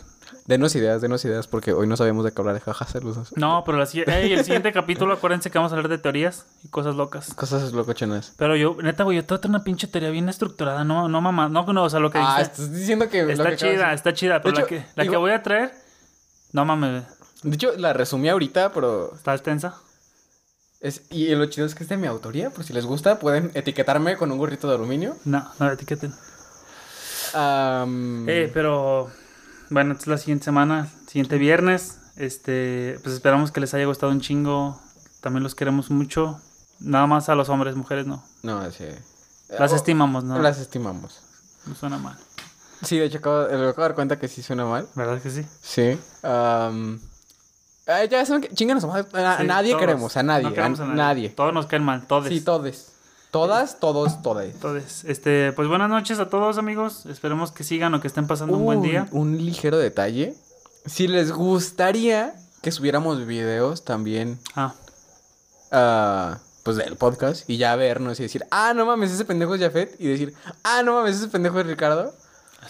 [0.46, 3.32] Denos ideas, denos ideas, porque hoy no sabemos de qué hablar de jaja saludos.
[3.36, 6.46] No, pero la, si- ey, el siguiente capítulo, acuérdense que vamos a hablar de teorías
[6.64, 7.34] y cosas locas.
[7.34, 8.32] Cosas locochonas.
[8.36, 11.08] Pero yo, neta, güey, yo te voy a traer una pinche teoría bien estructurada, no,
[11.08, 12.50] no mamá, no, no, o sea, lo que Ah, dice.
[12.52, 13.30] estás diciendo que.
[13.32, 15.72] Está que chida, está chida, pero hecho, la, que, la que voy a traer,
[16.52, 17.04] no mames,
[17.42, 19.14] De hecho, la resumí ahorita, pero.
[19.14, 19.76] está extensa.
[20.80, 22.50] Es, y lo chido es que es de mi autoría.
[22.50, 25.16] Por si les gusta, pueden etiquetarme con un gorrito de aluminio.
[25.24, 26.14] No, no etiqueten.
[27.34, 29.10] Am, Eh, pero
[29.70, 31.98] bueno, esta es la siguiente semana, siguiente viernes.
[32.16, 34.80] Este, pues esperamos que les haya gustado un chingo.
[35.20, 36.40] También los queremos mucho.
[36.80, 38.22] Nada más a los hombres, mujeres no.
[38.42, 38.84] No, sí.
[39.58, 40.38] Las Oh, estimamos, ¿no?
[40.38, 41.20] Las estimamos.
[41.66, 42.16] No suena mal.
[42.84, 44.86] Sí, de hecho, acabo, me acabo de dar cuenta que sí suena mal.
[44.94, 45.44] ¿Verdad que sí?
[45.62, 45.98] Sí.
[48.10, 49.32] Ya saben que chingan a.
[49.34, 49.80] A, Sí, nadie todos.
[49.80, 50.44] queremos, a nadie.
[50.44, 51.30] No queremos a, a nadie.
[51.30, 52.28] Todos nos caen mal, todos.
[52.28, 52.92] Sí, todes.
[53.30, 54.54] Todas, todos, todes.
[54.54, 57.04] Entonces, este, pues buenas noches a todos amigos.
[57.06, 59.06] Esperemos que sigan o que estén pasando un buen día.
[59.10, 60.34] Un ligero detalle.
[60.86, 64.74] Si les gustaría que subiéramos videos también, Ah,
[65.70, 69.60] ah, pues del podcast, y ya vernos y decir, ah, no mames, ese pendejo es
[69.60, 72.14] Jafet, y decir, ah, no mames, ese pendejo es Ricardo.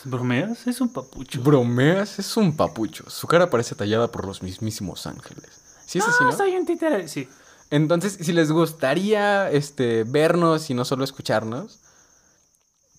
[0.05, 0.67] ¿bromeas?
[0.67, 1.41] Es un papucho.
[1.41, 3.09] Bromeas, es un papucho.
[3.11, 5.61] Su cara parece tallada por los mismísimos ángeles.
[5.87, 6.33] ¿Sí es así, no?
[6.33, 7.09] soy un títere.
[7.09, 7.29] Sí.
[7.71, 11.81] Entonces, si les gustaría este, vernos y no solo escucharnos,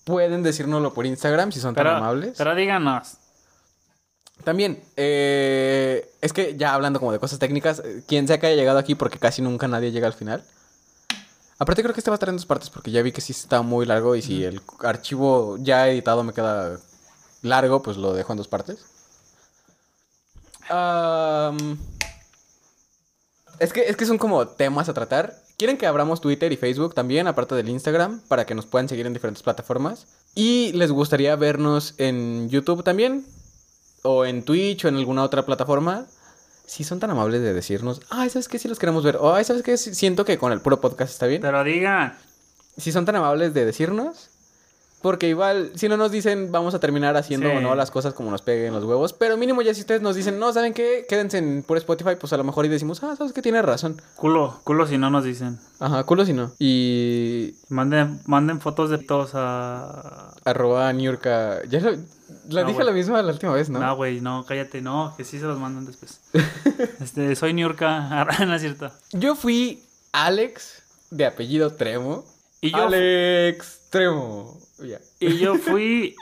[0.04, 2.34] pueden decírnoslo por Instagram si son Pero, tan amables.
[2.38, 3.14] pero díganos.
[4.44, 8.56] También, eh, es que ya hablando como de cosas técnicas, eh, quien sea que haya
[8.56, 10.42] llegado aquí, porque casi nunca nadie llega al final.
[11.58, 13.32] Aparte creo que este va a estar en dos partes, porque ya vi que sí
[13.32, 16.78] está muy largo y si el archivo ya editado me queda
[17.42, 18.78] largo, pues lo dejo en dos partes.
[20.70, 21.76] Am,
[23.60, 25.36] es, que, es que son como temas a tratar.
[25.56, 29.06] ¿Quieren que abramos Twitter y Facebook también, aparte del Instagram, para que nos puedan seguir
[29.06, 30.06] en diferentes plataformas?
[30.34, 33.24] ¿Y les gustaría vernos en YouTube también?
[34.02, 36.06] ¿O en Twitch o en alguna otra plataforma?
[36.66, 38.58] Si son tan amables de decirnos, ay, ¿sabes qué?
[38.58, 39.16] Si los queremos ver.
[39.16, 39.76] O, ay, ¿sabes qué?
[39.76, 41.42] Si- Siento que con el puro podcast está bien.
[41.42, 42.16] Pero digan.
[42.78, 44.29] Si son tan amables de decirnos.
[45.02, 47.56] Porque igual, si no nos dicen, vamos a terminar haciendo Sí.
[47.56, 49.14] o no las cosas como nos peguen los huevos.
[49.14, 51.06] Pero mínimo ya si ustedes nos dicen, no, ¿saben qué?
[51.08, 53.40] Quédense en puro Spotify, pues a lo mejor y decimos, ah, ¿sabes qué?
[53.40, 54.00] Tienes razón.
[54.16, 55.58] Culo, culo si no nos dicen.
[55.78, 56.52] Ajá, culo si no.
[56.58, 60.34] Y Manden, manden fotos de todos a...
[60.44, 61.62] arroba Niurka.
[61.68, 61.92] Ya lo-
[62.50, 63.78] la No, dije la misma la última vez, ¿no?
[63.78, 66.20] No, güey, no, cállate, no, que sí se los mandan después.
[67.00, 68.90] este, soy Niurka, no es cierto.
[69.12, 69.82] Yo fui
[70.12, 72.24] Alex, de apellido Tremo.
[72.60, 74.58] Y yo, Alex Tremo.
[75.20, 76.16] Y yo fui...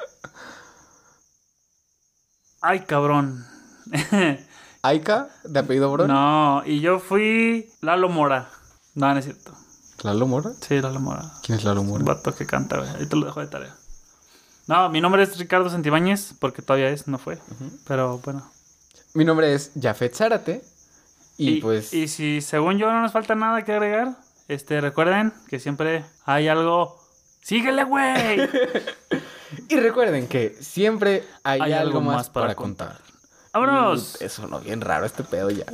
[2.61, 3.47] Ay, cabrón.
[4.83, 6.09] Aika, de apellido Bron.
[6.09, 8.49] no, y yo fui Lalo Mora.
[8.95, 9.53] No, no es cierto.
[10.03, 10.53] ¿Lalo Mora?
[10.61, 11.31] Sí, Lalo Mora.
[11.43, 12.05] ¿Quién es Lalo Un Mora?
[12.05, 12.89] vato que canta, güey.
[12.91, 13.75] Ahí te lo dejo de tarea.
[14.67, 17.39] No, mi nombre es Ricardo Santibáñez, porque todavía es, no fue.
[17.87, 18.49] Pero bueno.
[19.15, 20.63] Mi nombre es Jafet Zárate.
[21.37, 21.93] Y, pues.
[21.95, 24.17] Y si según yo no nos falta nada que agregar,
[24.49, 26.98] este, recuerden que siempre hay algo.
[27.49, 28.47] ¡Síguele, güey!
[29.71, 32.99] Y recuerden que siempre hay, Hay algo, más para contar.
[33.55, 34.21] ¡Vámonos!
[34.21, 35.65] Eso no, bien raro este pedo ya.